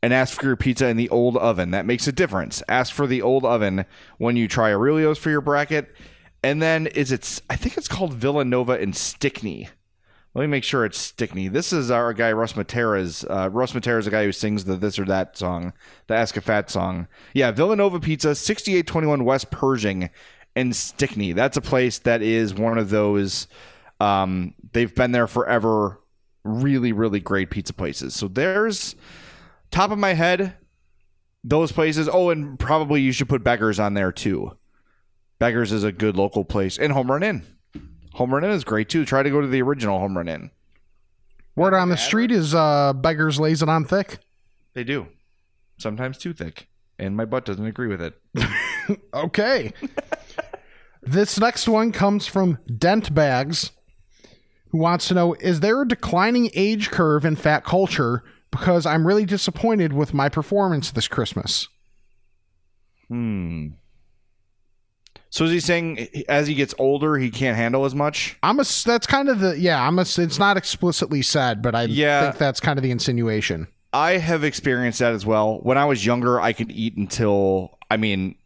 [0.02, 1.70] and ask for your pizza in the old oven.
[1.70, 2.62] That makes a difference.
[2.68, 3.86] Ask for the old oven
[4.18, 5.94] when you try Aurelio's for your bracket.
[6.42, 9.70] And then is it's I think it's called Villa Nova and Stickney.
[10.34, 11.46] Let me make sure it's Stickney.
[11.46, 13.24] This is our guy Russ Matera's.
[13.30, 15.72] Uh, Russ Matera is the guy who sings the this or that song,
[16.08, 17.06] the Ask a Fat song.
[17.34, 20.10] Yeah, Villa Nova Pizza, sixty-eight twenty-one West Pershing,
[20.56, 21.32] and Stickney.
[21.32, 23.46] That's a place that is one of those.
[24.00, 26.00] Um, they've been there forever.
[26.42, 28.14] Really, really great pizza places.
[28.14, 28.96] So there's
[29.70, 30.56] top of my head
[31.44, 32.08] those places.
[32.12, 34.58] Oh, and probably you should put Beggars on there too.
[35.38, 37.42] Beggars is a good local place, and Home Run Inn.
[38.14, 39.04] Home Run Inn is great too.
[39.04, 40.50] Try to go to the original Home Run Inn.
[41.56, 44.18] Word on the street is uh, beggars lays it on thick.
[44.72, 45.06] They do.
[45.78, 46.68] Sometimes too thick.
[46.98, 48.14] And my butt doesn't agree with it.
[49.14, 49.72] Okay.
[51.02, 53.70] This next one comes from Dent Bags,
[54.68, 58.22] who wants to know Is there a declining age curve in fat culture?
[58.50, 61.68] Because I'm really disappointed with my performance this Christmas.
[63.08, 63.68] Hmm.
[65.34, 68.36] So is he saying as he gets older, he can't handle as much?
[68.44, 68.64] I'm a.
[68.84, 69.58] That's kind of the.
[69.58, 70.02] Yeah, I'm a.
[70.02, 72.22] It's not explicitly said, but I Yeah.
[72.22, 73.66] think that's kind of the insinuation.
[73.92, 75.58] I have experienced that as well.
[75.64, 78.36] When I was younger, I could eat until I mean,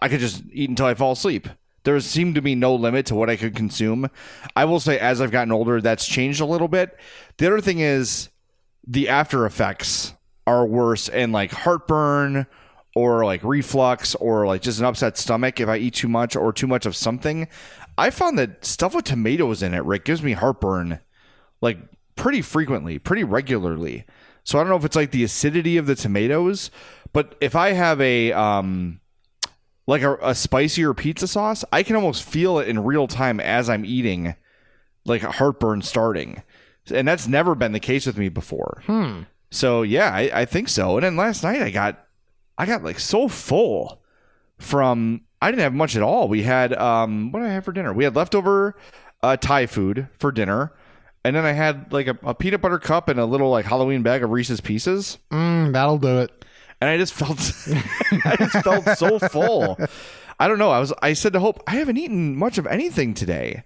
[0.00, 1.48] I could just eat until I fall asleep.
[1.82, 4.08] There seemed to be no limit to what I could consume.
[4.54, 6.96] I will say, as I've gotten older, that's changed a little bit.
[7.38, 8.28] The other thing is,
[8.86, 10.14] the after effects
[10.46, 12.46] are worse, and like heartburn,
[12.94, 16.52] or like reflux, or like just an upset stomach if I eat too much or
[16.52, 17.48] too much of something.
[17.96, 21.00] I found that stuff with tomatoes in it, Rick, gives me heartburn
[21.60, 21.78] like
[22.16, 24.04] pretty frequently, pretty regularly.
[24.44, 26.70] So I don't know if it's like the acidity of the tomatoes,
[27.12, 29.00] but if I have a um
[29.86, 33.68] like a, a spicier pizza sauce, I can almost feel it in real time as
[33.68, 34.34] I'm eating,
[35.04, 36.42] like a heartburn starting.
[36.92, 38.82] And that's never been the case with me before.
[38.86, 39.22] Hmm.
[39.50, 40.96] So yeah, I, I think so.
[40.96, 42.06] And then last night I got
[42.58, 44.02] I got like so full
[44.58, 46.28] from I didn't have much at all.
[46.28, 47.92] We had um what did I have for dinner?
[47.92, 48.76] We had leftover
[49.22, 50.72] uh Thai food for dinner.
[51.24, 54.02] And then I had like a, a peanut butter cup and a little like Halloween
[54.02, 55.18] bag of Reese's pieces.
[55.30, 56.44] Mm, that'll do it.
[56.80, 57.38] And I just felt
[58.24, 59.78] I just felt so full.
[60.38, 60.70] I don't know.
[60.70, 63.64] I was I said to Hope, I haven't eaten much of anything today.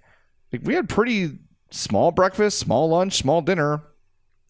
[0.51, 1.37] Like we had pretty
[1.71, 3.81] small breakfast, small lunch, small dinner,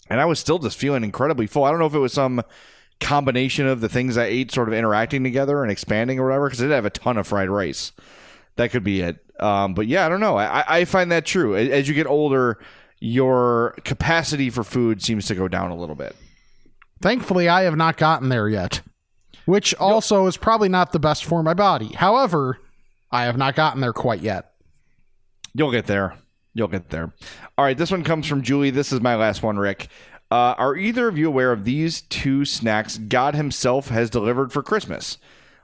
[0.10, 1.64] and I was still just feeling incredibly full.
[1.64, 2.42] I don't know if it was some
[3.00, 6.62] combination of the things I ate sort of interacting together and expanding or whatever, because
[6.62, 7.92] I did have a ton of fried rice.
[8.56, 9.18] That could be it.
[9.40, 10.38] Um, but yeah, I don't know.
[10.38, 11.56] I, I find that true.
[11.56, 12.58] As you get older,
[13.00, 16.16] your capacity for food seems to go down a little bit.
[17.02, 18.82] Thankfully, I have not gotten there yet,
[19.46, 21.88] which also is probably not the best for my body.
[21.88, 22.60] However,
[23.12, 24.54] I have not gotten there quite yet.
[25.54, 26.18] You'll get there.
[26.54, 27.12] You'll get there.
[27.58, 28.70] All right, this one comes from Julie.
[28.70, 29.90] This is my last one, Rick.
[30.36, 34.62] Uh, are either of you aware of these two snacks God Himself has delivered for
[34.62, 35.18] Christmas?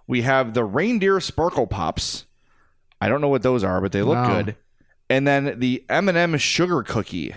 [0.07, 2.23] We have the reindeer sparkle pops.
[3.01, 4.55] I don't know what those are, but they look good.
[5.09, 7.35] And then the M&M sugar cookie.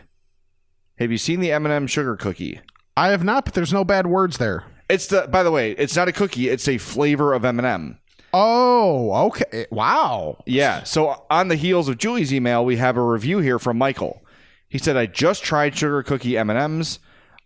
[0.98, 2.60] Have you seen the M&M sugar cookie?
[2.96, 4.62] I have not, but there's no bad words there.
[4.88, 5.26] It's the.
[5.26, 6.48] By the way, it's not a cookie.
[6.50, 7.98] It's a flavor of M&M.
[8.32, 9.66] Oh, okay.
[9.72, 10.40] Wow.
[10.46, 10.84] Yeah.
[10.84, 14.22] So on the heels of Julie's email, we have a review here from Michael.
[14.68, 17.00] He said, "I just tried sugar cookie M and M's.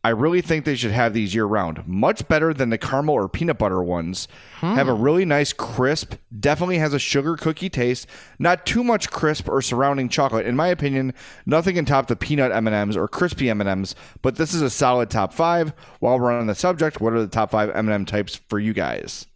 [0.05, 1.87] I really think they should have these year round.
[1.87, 4.29] Much better than the caramel or peanut butter ones.
[4.61, 6.15] Have a really nice crisp.
[6.39, 8.07] Definitely has a sugar cookie taste.
[8.39, 10.47] Not too much crisp or surrounding chocolate.
[10.47, 11.15] In my opinion,
[11.47, 13.97] nothing can top the peanut M and M's or crispy M and M's.
[14.23, 15.73] But this is a solid top five.
[15.99, 18.59] While we're on the subject, what are the top five M and M types for
[18.61, 19.27] you guys?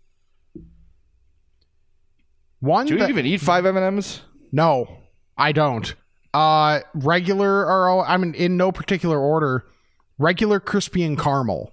[2.60, 2.86] One.
[2.86, 4.22] Do you even eat five M and M's?
[4.52, 4.86] No,
[5.36, 5.92] I don't.
[6.32, 9.66] Uh, regular or all- I mean, in no particular order.
[10.22, 11.72] Regular crispy and caramel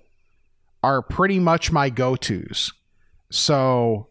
[0.81, 2.73] are pretty much my go-tos.
[3.29, 4.07] So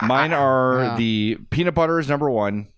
[0.00, 0.96] Mine are yeah.
[0.96, 2.68] the peanut butter is number one,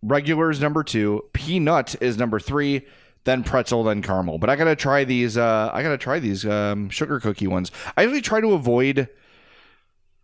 [0.00, 2.86] regular is number two, peanut is number three,
[3.24, 4.38] then pretzel, then caramel.
[4.38, 5.36] But I gotta try these.
[5.36, 7.72] Uh, I gotta try these um, sugar cookie ones.
[7.96, 9.08] I usually try to avoid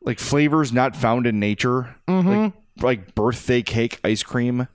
[0.01, 4.69] like flavors not found in nature, like, like birthday cake ice cream.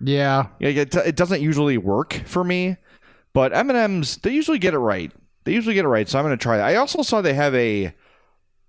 [0.00, 2.78] yeah, Yeah, it, it doesn't usually work for me,
[3.36, 5.12] but M and M's they usually get it right.
[5.44, 6.64] They usually get it right, so I'm gonna try that.
[6.64, 7.94] I also saw they have a.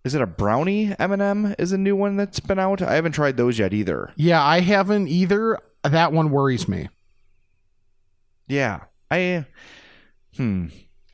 [0.03, 2.81] Is it a brownie M and m Is a new one that's been out.
[2.81, 4.11] I haven't tried those yet either.
[4.17, 5.57] yeah, I haven't either.
[5.85, 6.89] That one worries me.
[8.49, 9.45] Yeah, I.
[10.35, 10.65] Hmm.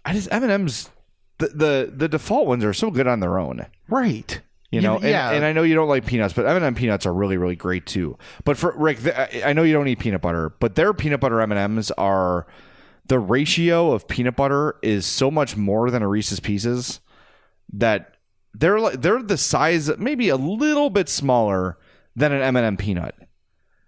[0.03, 0.89] I just M and M's.
[1.37, 3.67] The, the the default ones are so good on their own.
[3.87, 4.41] Right.
[4.71, 5.29] You know, and, yeah.
[5.29, 8.17] and I know you don't like peanuts, but M&M peanuts are really, really great too.
[8.43, 9.01] But for Rick,
[9.45, 12.47] I know you don't eat peanut butter, but their peanut butter M&Ms are
[13.05, 16.99] the ratio of peanut butter is so much more than a Reese's Pieces
[17.73, 18.15] that
[18.53, 21.77] they're like they're the size, maybe a little bit smaller
[22.15, 23.15] than an M&M peanut.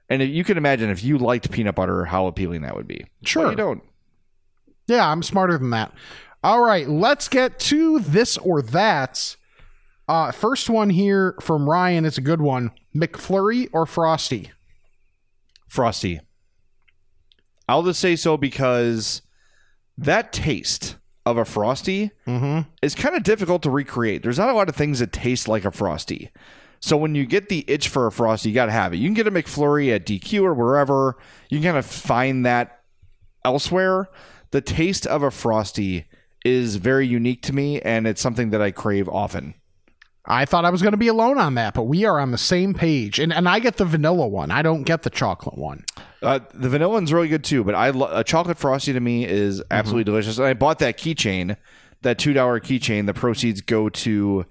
[0.10, 3.06] And if you can imagine if you liked peanut butter, how appealing that would be.
[3.22, 3.50] But Sure.
[3.50, 3.84] you don't.
[4.88, 5.94] Yeah, I'm smarter than that.
[6.44, 9.36] All right, let's get to this or that.
[10.08, 12.70] Uh, first one here from Ryan It's a good one.
[12.96, 14.52] McFlurry or Frosty?
[15.68, 16.20] Frosty.
[17.68, 19.22] I'll just say so because
[19.98, 22.70] that taste of a Frosty mm-hmm.
[22.82, 24.22] is kind of difficult to recreate.
[24.22, 26.32] There's not a lot of things that taste like a Frosty.
[26.80, 28.98] So when you get the itch for a Frosty, you got to have it.
[28.98, 31.18] You can get a McFlurry at DQ or wherever.
[31.50, 32.82] You can kind of find that
[33.44, 34.08] elsewhere.
[34.52, 36.06] The taste of a Frosty
[36.44, 39.56] is very unique to me, and it's something that I crave often.
[40.28, 42.38] I thought I was going to be alone on that, but we are on the
[42.38, 43.20] same page.
[43.20, 44.52] And and I get the vanilla one.
[44.52, 45.86] I don't get the chocolate one.
[46.22, 49.26] Uh, the vanilla one's really good too, but I lo- a chocolate frosty to me
[49.26, 50.38] is absolutely delicious.
[50.38, 51.58] And I bought that keychain,
[52.02, 53.06] that two dollar keychain.
[53.06, 54.46] The proceeds go to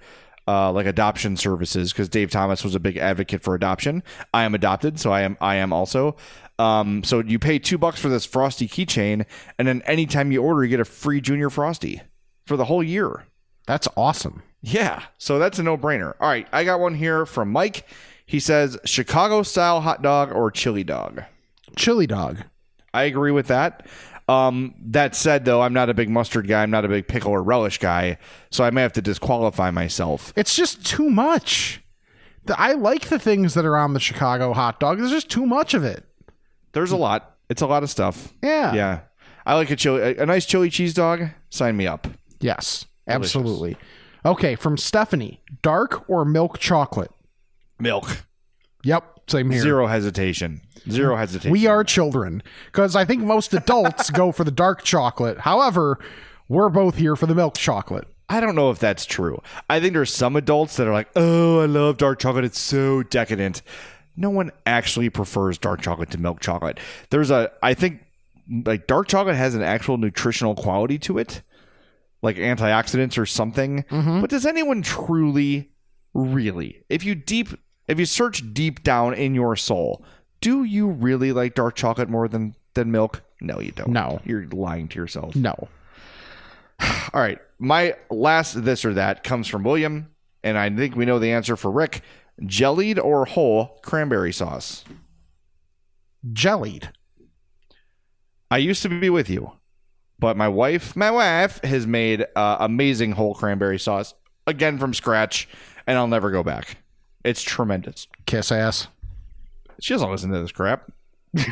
[0.47, 4.03] uh, like adoption services because Dave Thomas was a big advocate for adoption.
[4.33, 6.17] I am adopted, so I am I am also.
[6.59, 9.27] Um, so you pay two bucks for this frosty keychain,
[9.59, 12.01] and then anytime you order, you get a free junior frosty
[12.47, 13.27] for the whole year.
[13.67, 14.43] That's awesome.
[14.67, 16.15] Yeah, so that's a no brainer.
[16.21, 17.87] All right, I got one here from Mike.
[18.25, 21.23] He says Chicago style hot dog or chili dog.
[21.77, 22.39] Chili dog.
[22.95, 23.87] I agree with that.
[24.27, 26.63] Um, that said, though, I'm not a big mustard guy.
[26.63, 28.17] I'm not a big pickle or relish guy,
[28.51, 30.33] so I may have to disqualify myself.
[30.35, 31.83] It's just too much.
[32.47, 34.97] The- I like the things that are on the Chicago hot dog.
[34.99, 36.05] There's just too much of it.
[36.73, 37.37] There's a lot.
[37.51, 38.33] It's a lot of stuff.
[38.43, 38.73] Yeah.
[38.73, 39.01] Yeah.
[39.45, 41.29] I like a chili, a, a nice chili cheese dog.
[41.51, 42.09] Sign me up.
[42.41, 43.77] Yes, absolutely.
[44.25, 47.11] Okay, from Stephanie, dark or milk chocolate?
[47.79, 48.25] Milk.
[48.83, 49.61] Yep, same here.
[49.61, 50.61] Zero hesitation.
[50.91, 51.51] Zero hesitation.
[51.51, 55.41] We are children because I think most adults go for the dark chocolate.
[55.41, 55.99] However,
[56.49, 58.07] we're both here for the milk chocolate.
[58.29, 59.43] I don't know if that's true.
[59.69, 62.45] I think there's some adults that are like, "Oh, I love dark chocolate.
[62.45, 63.63] It's so decadent."
[64.17, 66.79] No one actually prefers dark chocolate to milk chocolate.
[67.11, 68.05] There's a I think
[68.65, 71.43] like dark chocolate has an actual nutritional quality to it,
[72.25, 73.85] like antioxidants or something.
[73.85, 74.21] Mm-hmm.
[74.21, 75.71] But does anyone truly
[76.15, 77.49] really, if you deep
[77.87, 80.05] if you search deep down in your soul,
[80.41, 83.23] do you really like dark chocolate more than than milk?
[83.41, 83.91] No, you don't.
[83.91, 84.21] No.
[84.25, 85.37] You're lying to yourself.
[85.37, 85.55] No.
[86.81, 87.39] All right.
[87.59, 90.11] My last this or that comes from William,
[90.43, 92.03] and I think we know the answer for Rick.
[92.45, 94.85] Jellied or whole cranberry sauce?
[96.33, 96.91] Jellied.
[98.51, 99.53] I used to be with you,
[100.25, 104.15] but my wife, my wife, has made uh, amazing whole cranberry sauce
[104.47, 105.47] again from scratch,
[105.87, 106.79] and I'll never go back.
[107.27, 108.07] It's tremendous.
[108.25, 108.87] Kiss ass.
[109.83, 110.91] She doesn't listen to this crap.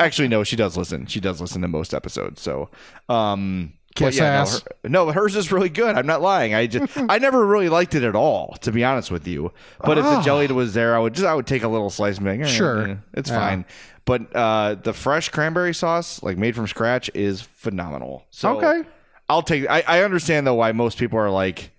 [0.00, 1.06] Actually, no, she does listen.
[1.06, 2.42] She does listen to most episodes.
[2.42, 2.68] So,
[3.08, 4.62] um, Kiss no, ass.
[4.82, 5.94] her- No, hers is really good.
[5.96, 6.54] I'm not lying.
[6.54, 9.52] I just, I never really liked it at all, to be honest with you.
[9.84, 12.16] But if the jelly was there, I would just, I would take a little slice
[12.16, 12.88] and be like, eh, Sure.
[12.88, 13.38] eh, it's Yeah.
[13.38, 13.64] fine.
[14.04, 18.24] But uh, the fresh cranberry sauce, like made from scratch, is phenomenal.
[18.30, 18.88] So Okay.
[19.28, 19.68] I'll take.
[19.70, 21.70] I, I understand though why most people are like,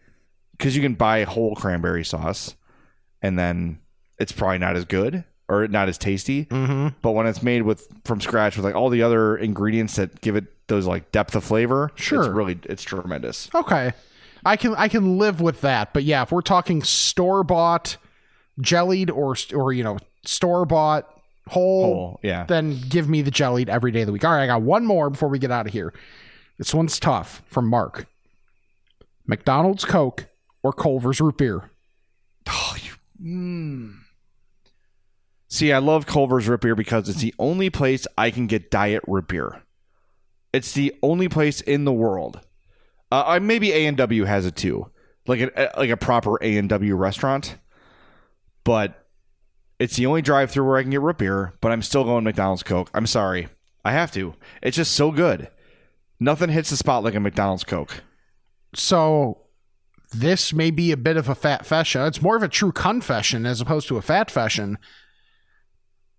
[0.57, 2.55] because you can buy whole cranberry sauce,
[3.21, 3.79] and then
[4.17, 6.45] it's probably not as good or not as tasty.
[6.45, 6.95] Mm-hmm.
[7.01, 10.35] But when it's made with from scratch with like all the other ingredients that give
[10.37, 12.21] it those like depth of flavor, Sure.
[12.23, 13.49] it's really it's tremendous.
[13.53, 13.91] Okay.
[14.45, 15.93] I can I can live with that.
[15.93, 17.97] But yeah, if we're talking store bought
[18.59, 21.12] jellied or or you know, store bought
[21.47, 22.45] whole, Whole, yeah.
[22.45, 24.23] then give me the jellied every day of the week.
[24.23, 25.93] All right, I got one more before we get out of here.
[26.57, 28.07] This one's tough from Mark.
[29.27, 30.27] McDonald's Coke
[30.61, 31.69] or Culver's root beer.
[35.47, 39.03] See, I love Culver's root beer because it's the only place I can get diet
[39.07, 39.61] root beer.
[40.51, 42.39] It's the only place in the world.
[43.11, 44.89] Uh, maybe A and W has it too,
[45.27, 47.57] like a like a proper A and W restaurant.
[48.63, 49.02] But
[49.83, 51.53] it's the only drive-through where I can get root beer.
[51.59, 52.89] But I'm still going McDonald's Coke.
[52.93, 53.49] I'm sorry,
[53.83, 54.33] I have to.
[54.61, 55.49] It's just so good.
[56.21, 58.01] Nothing hits the spot like a McDonald's Coke.
[58.73, 59.41] So
[60.13, 62.01] this may be a bit of a fat fashion.
[62.03, 64.77] It's more of a true confession as opposed to a fat fashion.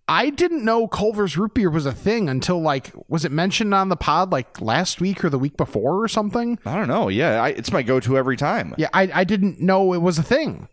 [0.07, 3.89] I didn't know Culver's root beer was a thing until like was it mentioned on
[3.89, 6.59] the pod like last week or the week before or something?
[6.67, 7.07] I don't know.
[7.09, 8.75] Yeah, I, it's my go-to every time.
[8.77, 10.67] Yeah, I, I didn't know it was a thing.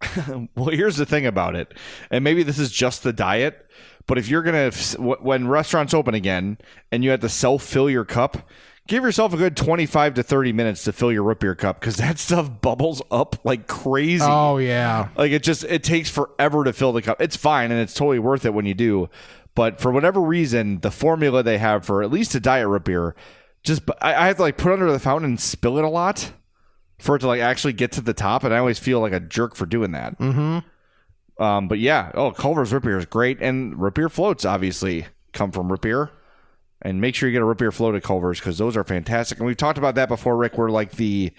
[0.54, 1.74] Well, here's the thing about it,
[2.10, 3.68] and maybe this is just the diet,
[4.06, 6.58] but if you're gonna w- when restaurants open again
[6.92, 8.48] and you have to self fill your cup,
[8.86, 11.96] give yourself a good 25 to 30 minutes to fill your root beer cup because
[11.98, 14.24] that stuff bubbles up like crazy.
[14.26, 15.08] Oh yeah.
[15.16, 17.20] Like it just it takes forever to fill the cup.
[17.20, 19.10] It's fine and it's totally worth it when you do,
[19.54, 23.14] but for whatever reason, the formula they have for at least a diet root beer,
[23.64, 26.32] just I, I have to like put under the fountain and spill it a lot
[26.98, 29.20] for it to like actually get to the top, and I always feel like a
[29.20, 30.18] jerk for doing that.
[30.18, 31.42] Mm-hmm.
[31.42, 35.52] Um, but yeah, oh, Culver's root beer is great, and root beer floats obviously come
[35.52, 36.10] from root beer.
[36.80, 39.38] And make sure you get a root beer float at Culver's because those are fantastic.
[39.38, 40.56] And we've talked about that before, Rick.
[40.56, 41.32] Where like the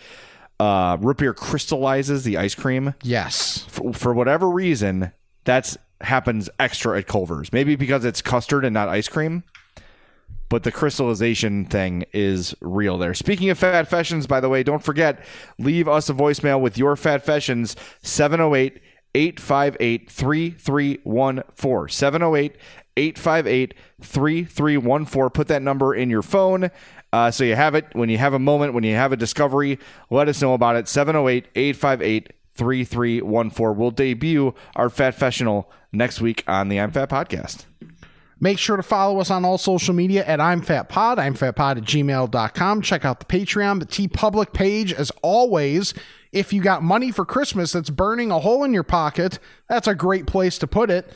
[0.60, 2.94] uh, root beer crystallizes the ice cream.
[3.04, 3.66] Yes.
[3.70, 5.14] For, for whatever reason,
[5.46, 7.54] that's happens extra at Culver's.
[7.54, 9.44] Maybe because it's custard and not ice cream.
[10.50, 13.14] But the crystallization thing is real there.
[13.14, 15.24] Speaking of fat fashions, by the way, don't forget,
[15.60, 18.82] leave us a voicemail with your fat fashions 708
[19.16, 21.90] 858 3314.
[21.90, 22.56] 708
[22.98, 25.30] 858 3314.
[25.30, 26.72] Put that number in your phone
[27.12, 29.80] Uh, so you have it when you have a moment, when you have a discovery,
[30.12, 30.88] let us know about it.
[30.88, 33.78] 708 858 3314.
[33.78, 37.66] We'll debut our Fat Professional next week on the I'm Fat podcast.
[38.42, 41.56] Make sure to follow us on all social media at I'm Fat Pod, I'm Fat
[41.58, 42.82] Pod at gmail.com.
[42.82, 44.94] Check out the Patreon, the TeePublic page.
[44.94, 45.94] As always,
[46.32, 49.96] if you got money for Christmas that's burning a hole in your pocket, that's a
[49.96, 51.12] great place to put it.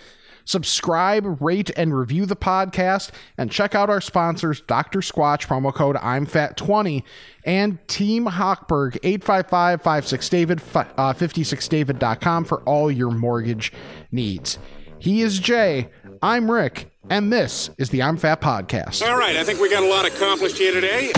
[0.46, 5.00] Subscribe, rate, and review the podcast, and check out our sponsors, Dr.
[5.00, 7.06] Squatch, promo code I'm Fat 20
[7.46, 13.72] and Team Hochberg, 855-56-DAVID, uh, 56david.com for all your mortgage
[14.12, 14.60] needs.
[15.00, 15.90] He is Jay,
[16.22, 19.08] I'm Rick, and this is the I'm Fat Podcast.
[19.08, 21.12] All right, I think we got a lot accomplished here today.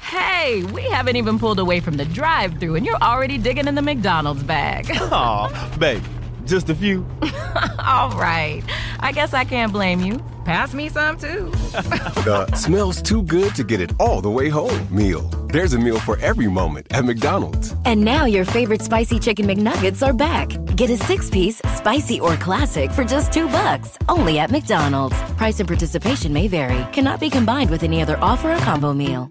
[0.00, 3.74] Hey, we haven't even pulled away from the drive through and you're already digging in
[3.74, 4.90] the McDonald's bag.
[4.90, 6.02] Aw, babe,
[6.46, 7.06] just a few.
[7.78, 8.62] All right.
[9.00, 10.22] I guess I can't blame you.
[10.44, 11.50] Pass me some too.
[12.24, 15.22] the smells too good to get it all the way home meal.
[15.52, 17.76] There's a meal for every moment at McDonald's.
[17.84, 20.48] And now your favorite spicy chicken McNuggets are back.
[20.76, 23.98] Get a six piece, spicy or classic for just two bucks.
[24.08, 25.16] Only at McDonald's.
[25.36, 26.84] Price and participation may vary.
[26.92, 29.30] Cannot be combined with any other offer or combo meal.